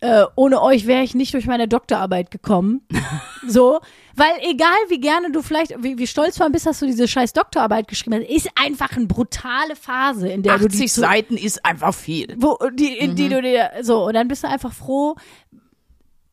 [0.00, 2.86] äh, ohne euch wäre ich nicht durch meine Doktorarbeit gekommen.
[3.48, 3.80] so,
[4.14, 7.32] weil egal wie gerne du vielleicht, wie, wie stolz du bist, dass du diese scheiß
[7.32, 11.36] Doktorarbeit geschrieben hast, ist einfach eine brutale Phase, in der du die 80 zu, Seiten
[11.36, 12.36] ist einfach viel.
[12.38, 15.16] wo, die, in die du dir, so, und dann bist du einfach froh.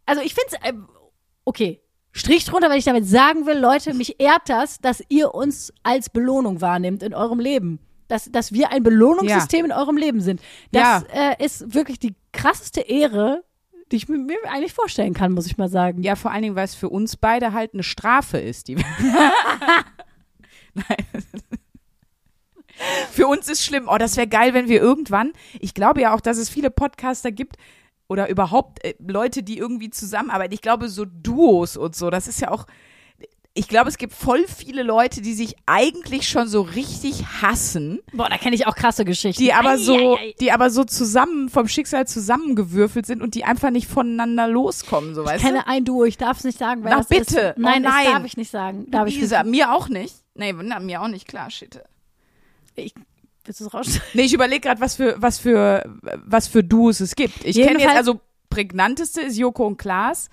[0.05, 0.73] Also ich finde es,
[1.45, 1.81] okay,
[2.17, 6.09] Strich drunter, weil ich damit sagen will, Leute, mich ehrt das, dass ihr uns als
[6.09, 7.79] Belohnung wahrnehmt in eurem Leben.
[8.07, 10.39] Dass, dass wir ein Belohnungssystem in eurem Leben sind.
[10.71, 13.43] Das äh, ist wirklich die krasseste Ehre,
[13.91, 16.01] die ich mir, eigentlich vorstellen kann, muss ich mal sagen.
[16.03, 18.67] Ja, vor allen Dingen, weil es für uns beide halt eine Strafe ist.
[18.67, 18.77] Die.
[23.11, 23.87] Für uns ist schlimm.
[23.87, 27.31] Oh, das wäre geil, wenn wir irgendwann, ich glaube ja auch, dass es viele Podcaster
[27.31, 27.55] gibt
[28.07, 30.53] oder überhaupt äh, Leute, die irgendwie zusammenarbeiten.
[30.53, 32.67] Ich glaube, so Duos und so, das ist ja auch,
[33.57, 38.27] ich glaube, es gibt voll viele Leute, die sich eigentlich schon so richtig hassen, Boah,
[38.29, 39.41] da kenne ich auch krasse Geschichten.
[39.41, 40.35] die aber so, Ei, ei, ei.
[40.41, 45.21] die aber so zusammen, vom Schicksal zusammengewürfelt sind und die einfach nicht voneinander loskommen, so
[45.23, 45.47] Ich weißt du?
[45.47, 47.39] kenne ein Duo, ich darf es nicht sagen, weil Na, das bitte.
[47.39, 47.57] ist.
[47.57, 48.03] Nein, Oh, nein.
[48.05, 48.91] das darf ich nicht sagen.
[48.91, 50.13] Darf ich, Lisa, mir auch nicht.
[50.35, 51.81] Nee, na, mir auch nicht, klar, shit.
[52.75, 52.93] ich
[53.45, 54.01] Willst du es rausschneiden?
[54.15, 55.83] Nee, ich überlege gerade, was für, was für,
[56.25, 57.45] was für Duos es gibt.
[57.45, 60.29] Ich kenne jetzt also prägnanteste ist Joko und Klaas.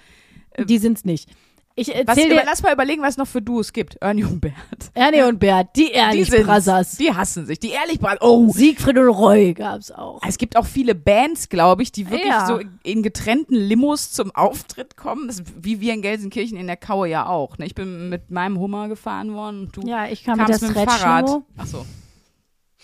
[0.58, 1.28] Die sind's nicht.
[1.74, 3.96] Ich Was, erzähle dir lass mal überlegen, was noch für Duos gibt.
[3.96, 4.54] Ernie und Bert.
[4.94, 6.46] Ernie und Bert, die Die Ehrlich sind's.
[6.46, 6.96] Brothers.
[6.98, 7.58] Die hassen sich.
[7.60, 8.18] Die ehrlich Brothers.
[8.20, 8.50] Oh.
[8.52, 10.20] Siegfried und Roy gab's auch.
[10.26, 12.46] Es gibt auch viele Bands, glaube ich, die wirklich Ja.
[12.46, 15.28] so in getrennten Limos zum Auftritt kommen.
[15.28, 17.56] Das wie wir in Gelsenkirchen in der Kaue ja auch.
[17.58, 17.64] Ne?
[17.66, 20.76] Ich bin mit meinem Hummer gefahren worden und du Ja, ich kam mit der kamst
[20.76, 21.28] mit, dem Fahrrad.
[21.28, 21.86] Stretch-Limo.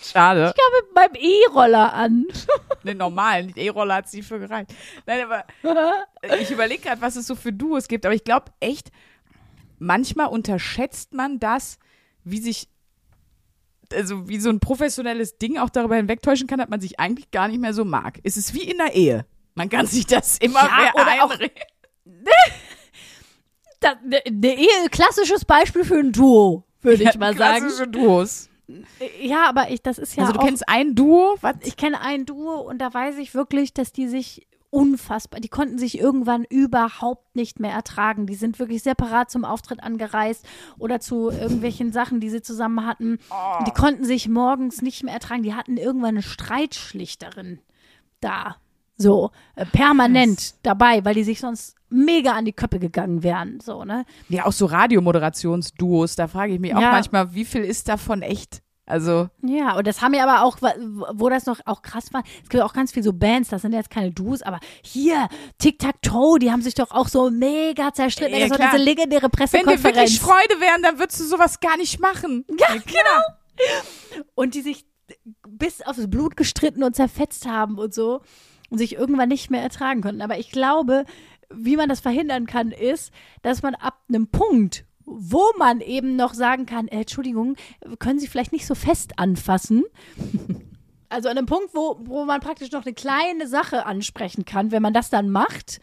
[0.02, 0.52] Schade.
[0.54, 2.26] Ich kam mit meinem E-Roller an.
[2.84, 4.72] Ne, normal, nicht E-Roller hat sie für gereicht.
[5.04, 5.44] Nein, aber
[6.40, 8.92] ich überlege gerade, was es so für Duos gibt, aber ich glaube echt,
[9.80, 11.78] manchmal unterschätzt man das,
[12.22, 12.68] wie sich,
[13.92, 17.48] also wie so ein professionelles Ding auch darüber hinwegtäuschen kann, dass man sich eigentlich gar
[17.48, 18.20] nicht mehr so mag.
[18.22, 19.26] Es ist wie in der Ehe.
[19.56, 21.36] Man kann sich das immer Ja, mehr oder auch-.
[23.80, 27.60] Das, ne, ne, Ehe, klassisches Beispiel für ein Duo, würde ich mal sagen.
[27.60, 28.47] Klassische Duos.
[29.20, 31.56] Ja, aber ich, das ist ja also du auch, kennst ein Duo, was?
[31.62, 35.78] ich kenne ein Duo und da weiß ich wirklich, dass die sich unfassbar, die konnten
[35.78, 38.26] sich irgendwann überhaupt nicht mehr ertragen.
[38.26, 40.46] Die sind wirklich separat zum Auftritt angereist
[40.78, 43.18] oder zu irgendwelchen Sachen, die sie zusammen hatten.
[43.58, 45.42] Und die konnten sich morgens nicht mehr ertragen.
[45.42, 47.60] Die hatten irgendwann eine Streitschlichterin
[48.20, 48.56] da.
[48.98, 53.60] So, äh, permanent dabei, weil die sich sonst mega an die Köppe gegangen wären.
[53.60, 54.04] So, ne?
[54.28, 56.90] Ja, auch so Radiomoderationsduos, da frage ich mich auch Ja.
[56.92, 58.60] manchmal, wie viel ist davon echt?
[58.86, 60.56] Also, Ja, und das haben wir aber auch,
[61.12, 63.72] wo das noch auch krass war, es gibt auch ganz viele so Bands, das sind
[63.74, 65.28] jetzt keine Duos, aber hier,
[65.58, 68.38] Tic-Tac-Toe, die haben sich doch auch so mega zerstritten.
[68.38, 69.82] Ja, das war diese legendäre wenn Pressekonferenz.
[69.82, 72.46] dir wirklich Freude wären, dann würdest du sowas gar nicht machen.
[72.58, 73.20] Ja, genau.
[74.34, 74.86] Und die sich
[75.46, 78.20] bis aufs Blut gestritten und zerfetzt haben und so
[78.70, 80.22] sich irgendwann nicht mehr ertragen konnten.
[80.22, 81.04] Aber ich glaube,
[81.50, 83.12] wie man das verhindern kann, ist,
[83.42, 87.56] dass man ab einem Punkt, wo man eben noch sagen kann, äh, Entschuldigung,
[87.98, 89.84] können Sie vielleicht nicht so fest anfassen.
[91.10, 94.82] Also an einem Punkt, wo, wo man praktisch noch eine kleine Sache ansprechen kann, wenn
[94.82, 95.80] man das dann macht,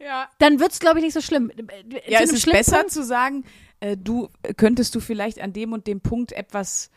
[0.00, 0.28] Ja.
[0.38, 1.52] dann wird es, glaube ich, nicht so schlimm.
[2.08, 3.44] Ja, es ist besser Punkt- zu sagen,
[3.78, 6.90] äh, du könntest du vielleicht an dem und dem Punkt etwas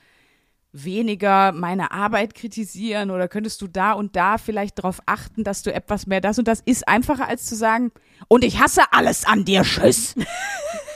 [0.73, 5.73] weniger meine Arbeit kritisieren oder könntest du da und da vielleicht darauf achten, dass du
[5.73, 7.91] etwas mehr das und das ist einfacher als zu sagen
[8.27, 10.15] und ich hasse alles an dir, tschüss.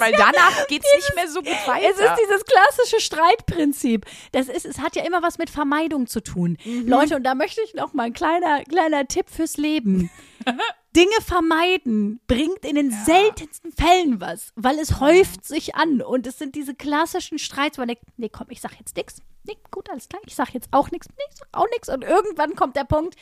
[0.00, 1.86] Weil danach geht's nicht mehr so gut weiter.
[1.90, 4.06] Es ist dieses klassische Streitprinzip.
[4.32, 6.58] Das ist, es hat ja immer was mit Vermeidung zu tun.
[6.64, 6.88] Mhm.
[6.88, 10.10] Leute, und da möchte ich noch mal ein kleiner, kleiner Tipp fürs Leben.
[10.94, 16.38] Dinge vermeiden bringt in den seltensten Fällen was, weil es häuft sich an und es
[16.38, 19.22] sind diese klassischen Streits, wo man denkt, nee, komm, ich sag jetzt nix.
[19.44, 22.04] Nee, gut, alles klar, ich sag jetzt auch nix, nee, ich sag auch nix und
[22.04, 23.16] irgendwann kommt der Punkt,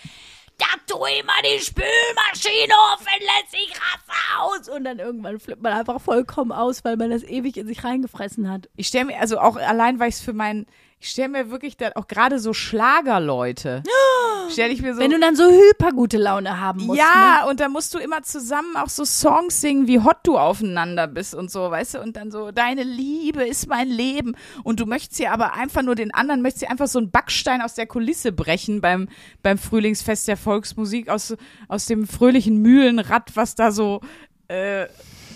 [0.61, 4.68] da tu immer die Spülmaschine auf, wenn lässt sich Rasse aus.
[4.68, 8.50] Und dann irgendwann flippt man einfach vollkommen aus, weil man das ewig in sich reingefressen
[8.50, 8.68] hat.
[8.76, 10.66] Ich stelle mir, also auch allein, weil ich es für meinen,
[11.00, 13.82] ich stelle mir wirklich dann auch gerade so Schlagerleute,
[14.51, 15.01] stell ich mir so.
[15.01, 16.98] Wenn du dann so hyper gute Laune haben musst.
[16.98, 17.51] ja, Ne?
[17.51, 21.34] und dann musst du immer zusammen auch so Songs singen, wie hot du aufeinander bist
[21.34, 24.34] und so, weißt du, und dann so, deine Liebe ist mein Leben.
[24.62, 27.62] Und du möchtest hier aber einfach nur den anderen, möchtest hier einfach so einen Backstein
[27.62, 29.09] aus der Kulisse brechen beim,
[29.42, 31.36] beim Frühlingsfest der Volksmusik, aus,
[31.68, 34.01] aus dem fröhlichen Mühlenrad, was da so,
[34.48, 34.86] äh,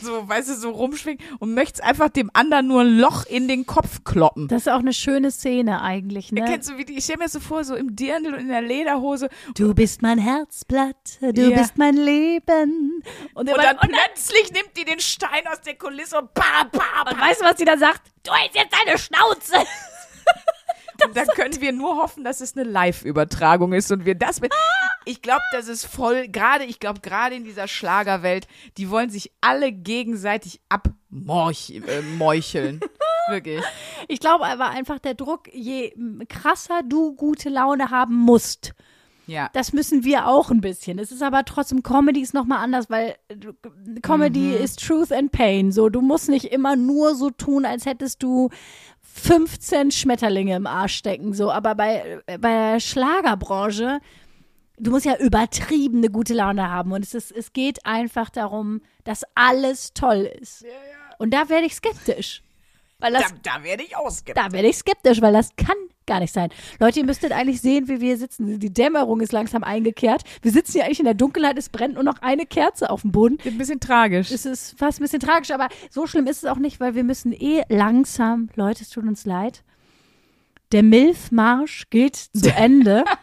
[0.04, 3.66] so, weißt du, so rumschwingt und möchtest einfach dem anderen nur ein Loch in den
[3.66, 4.48] Kopf kloppen.
[4.48, 6.44] Das ist auch eine schöne Szene eigentlich, ne?
[6.44, 8.62] Kennst du, wie die, ich stell mir so vor, so im Dirndl und in der
[8.62, 11.58] Lederhose Du bist mein Herzblatt, du Ja.
[11.58, 13.02] bist mein Leben.
[13.34, 17.10] Und, und dann plötzlich nimmt die den Stein aus der Kulisse und ba, ba, ba.
[17.10, 18.02] und weißt du, was sie da sagt?
[18.22, 19.54] Du hältst jetzt deine Schnauze.
[21.06, 24.52] Und dann können wir nur hoffen, dass es eine Live-Übertragung ist und wir das mit.
[25.04, 28.46] Ich glaube, das ist voll, gerade, ich glaube, gerade in dieser Schlagerwelt,
[28.78, 32.80] die wollen sich alle gegenseitig abmorcheln.
[32.80, 32.88] Äh.
[33.30, 33.62] Wirklich.
[34.08, 35.94] Ich glaube aber einfach der Druck, je
[36.28, 38.74] krasser du gute Laune haben musst,
[39.26, 39.48] Ja.
[39.54, 40.98] das müssen wir auch ein bisschen.
[40.98, 43.54] Es ist aber trotzdem, Comedy ist nochmal anders, weil du-
[44.02, 45.72] Comedy ist Truth and Pain.
[45.72, 48.50] So, du musst nicht immer nur so tun, als hättest du
[49.14, 51.32] 15 Schmetterlinge im Arsch stecken.
[51.34, 54.00] So, aber bei, bei der Schlagerbranche,
[54.78, 56.92] du musst ja übertriebene gute Laune haben.
[56.92, 60.64] Und es, ist, es geht einfach darum, dass alles toll ist.
[61.18, 62.42] Und da werde ich skeptisch.
[62.98, 64.38] Weil Da, das da werde ich ausgeben.
[64.42, 65.76] da werde ich skeptisch, weil das kann
[66.06, 66.50] gar nicht sein.
[66.80, 68.58] Leute, ihr müsstet eigentlich sehen, wie wir hier sitzen.
[68.60, 70.22] Die Dämmerung ist langsam eingekehrt.
[70.42, 73.12] Wir sitzen hier eigentlich in der Dunkelheit, es brennt nur noch eine Kerze auf dem
[73.12, 73.38] Boden.
[73.44, 74.30] Ein bisschen tragisch.
[74.30, 77.04] Es ist fast ein bisschen tragisch, aber so schlimm ist es auch nicht, weil wir
[77.04, 79.62] müssen eh langsam, Leute, es tut uns leid.
[80.72, 83.04] Der Milfmarsch geht zu Ende.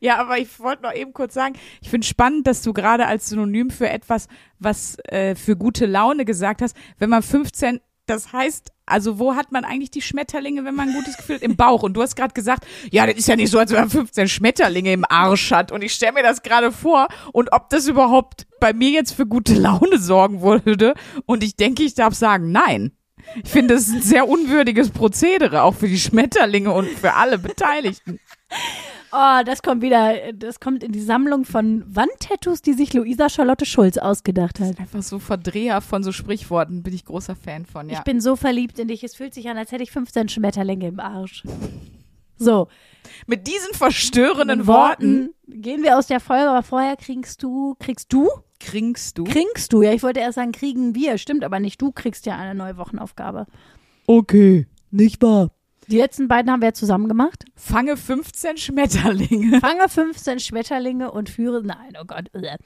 [0.00, 3.28] Ja, aber ich wollte noch eben kurz sagen, ich finde spannend, dass du gerade als
[3.28, 4.26] Synonym für etwas,
[4.58, 9.52] was äh, für gute Laune gesagt hast, wenn man 15, das heißt, also wo hat
[9.52, 11.42] man eigentlich die Schmetterlinge, wenn man ein gutes Gefühl hat?
[11.42, 11.82] Im Bauch.
[11.82, 14.28] Und du hast gerade gesagt, ja, das ist ja nicht so, als wenn man 15
[14.28, 15.72] Schmetterlinge im Arsch hat.
[15.72, 19.26] Und ich stelle mir das gerade vor und ob das überhaupt bei mir jetzt für
[19.26, 20.94] gute Laune sorgen würde.
[21.26, 22.92] Und ich denke, ich darf sagen, nein.
[23.44, 27.38] Ich finde, das ist ein sehr unwürdiges Prozedere, auch für die Schmetterlinge und für alle
[27.38, 28.18] Beteiligten.
[29.12, 33.66] Oh, das kommt wieder, das kommt in die Sammlung von Wandtattoos, die sich Luisa Charlotte
[33.66, 34.78] Schulz ausgedacht hat.
[34.78, 37.98] Einfach so Verdreher von so Sprichworten bin ich großer Fan von, ja.
[37.98, 39.02] Ich bin so verliebt in dich.
[39.02, 41.42] Es fühlt sich an, als hätte ich 15 Schmetterlinge im Arsch.
[42.36, 42.68] So.
[43.26, 48.28] Mit diesen verstörenden Worten gehen wir aus der Folge, aber vorher kriegst du, kriegst du?
[48.60, 49.24] kriegst du.
[49.24, 51.82] Kriegst du, ja, ich wollte erst sagen, kriegen wir, stimmt aber nicht.
[51.82, 53.46] Du kriegst ja eine neue Wochenaufgabe.
[54.06, 55.50] Okay, nicht wahr.
[55.90, 57.44] Die letzten beiden haben wir ja zusammen gemacht.
[57.56, 59.58] Fange 15 Schmetterlinge.
[59.60, 62.26] Fange 15 Schmetterlinge und führe, nein, oh Gott.
[62.32, 62.56] äh.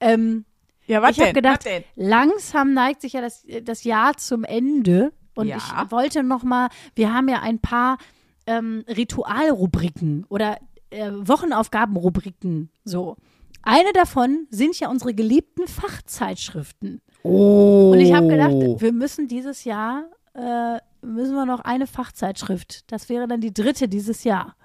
[0.00, 0.44] Ähm,
[0.86, 1.64] Ja, was ich habe gedacht,
[1.94, 5.12] langsam neigt sich ja das, das Jahr zum Ende.
[5.34, 5.56] Und Ja.
[5.56, 7.98] ich wollte noch mal, wir haben ja ein paar
[8.46, 10.58] ähm, Ritualrubriken oder
[10.90, 12.70] äh, Wochenaufgabenrubriken.
[12.84, 13.16] So.
[13.62, 17.00] Eine davon sind ja unsere geliebten Fachzeitschriften.
[17.22, 17.90] Oh.
[17.92, 20.04] Und ich habe gedacht, wir müssen dieses Jahr,
[20.34, 22.90] äh, müssen wir noch eine Fachzeitschrift.
[22.92, 24.56] Das wäre dann die dritte dieses Jahr.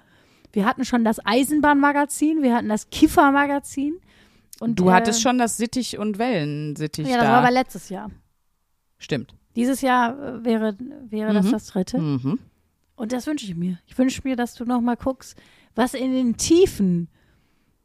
[0.51, 3.95] Wir hatten schon das Eisenbahnmagazin, wir hatten das Kiffermagazin.
[4.59, 7.31] Und, Du äh, hattest schon das Sittich- und Wellensittich Ja, das da.
[7.31, 8.11] war aber letztes Jahr.
[8.97, 9.33] Stimmt.
[9.55, 10.75] Dieses Jahr äh, wäre,
[11.09, 11.51] wäre das Mhm.
[11.51, 11.97] das dritte.
[11.99, 12.39] Mhm.
[12.95, 13.79] Und das wünsche ich mir.
[13.87, 15.35] Ich wünsche mir, dass du noch mal guckst,
[15.73, 17.07] was in den Tiefen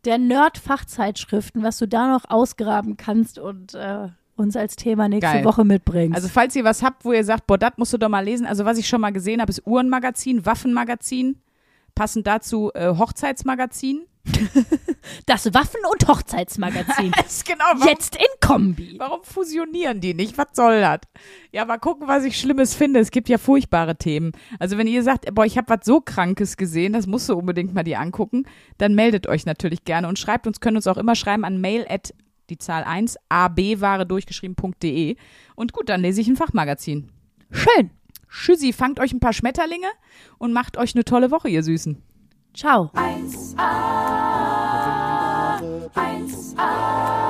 [0.05, 5.45] der Nerd-Fachzeitschriften, was du da noch ausgraben kannst und äh, uns als Thema nächste Geil.
[5.45, 6.15] Woche mitbringst.
[6.15, 8.47] Also falls ihr was habt, wo ihr sagt, boah, das musst du doch mal lesen.
[8.47, 11.39] Also was ich schon mal gesehen habe, ist Uhrenmagazin, Waffenmagazin,
[11.95, 14.07] passend dazu äh, Hochzeitsmagazin.
[15.27, 17.13] das Waffen- und Hochzeitsmagazin.
[17.17, 18.97] Das ist genau, warum, Jetzt in Kombi.
[18.99, 20.37] warum fusionieren die nicht?
[20.37, 21.01] Was soll das?
[21.53, 23.01] Ja, mal gucken, was ich Schlimmes finde.
[23.01, 24.33] Es gibt ja furchtbare Themen.
[24.59, 27.73] Also wenn ihr sagt, boah, ich habe was so Krankes gesehen, das musst du unbedingt
[27.73, 28.47] mal dir angucken,
[28.79, 31.87] dann meldet euch natürlich gerne und schreibt uns, könnt uns auch immer schreiben an mail
[31.89, 32.13] at
[32.51, 35.17] die Zahl 1, abware durchgeschrieben.de.
[35.55, 37.11] Und gut, dann lese ich ein Fachmagazin.
[37.51, 37.91] Schön.
[38.29, 39.89] Tschüssi, fangt euch ein paar Schmetterlinge
[40.39, 42.03] und macht euch eine tolle Woche, ihr Süßen.
[42.55, 42.91] Ciao.
[42.95, 43.57] 1a,
[45.95, 47.26] 1a.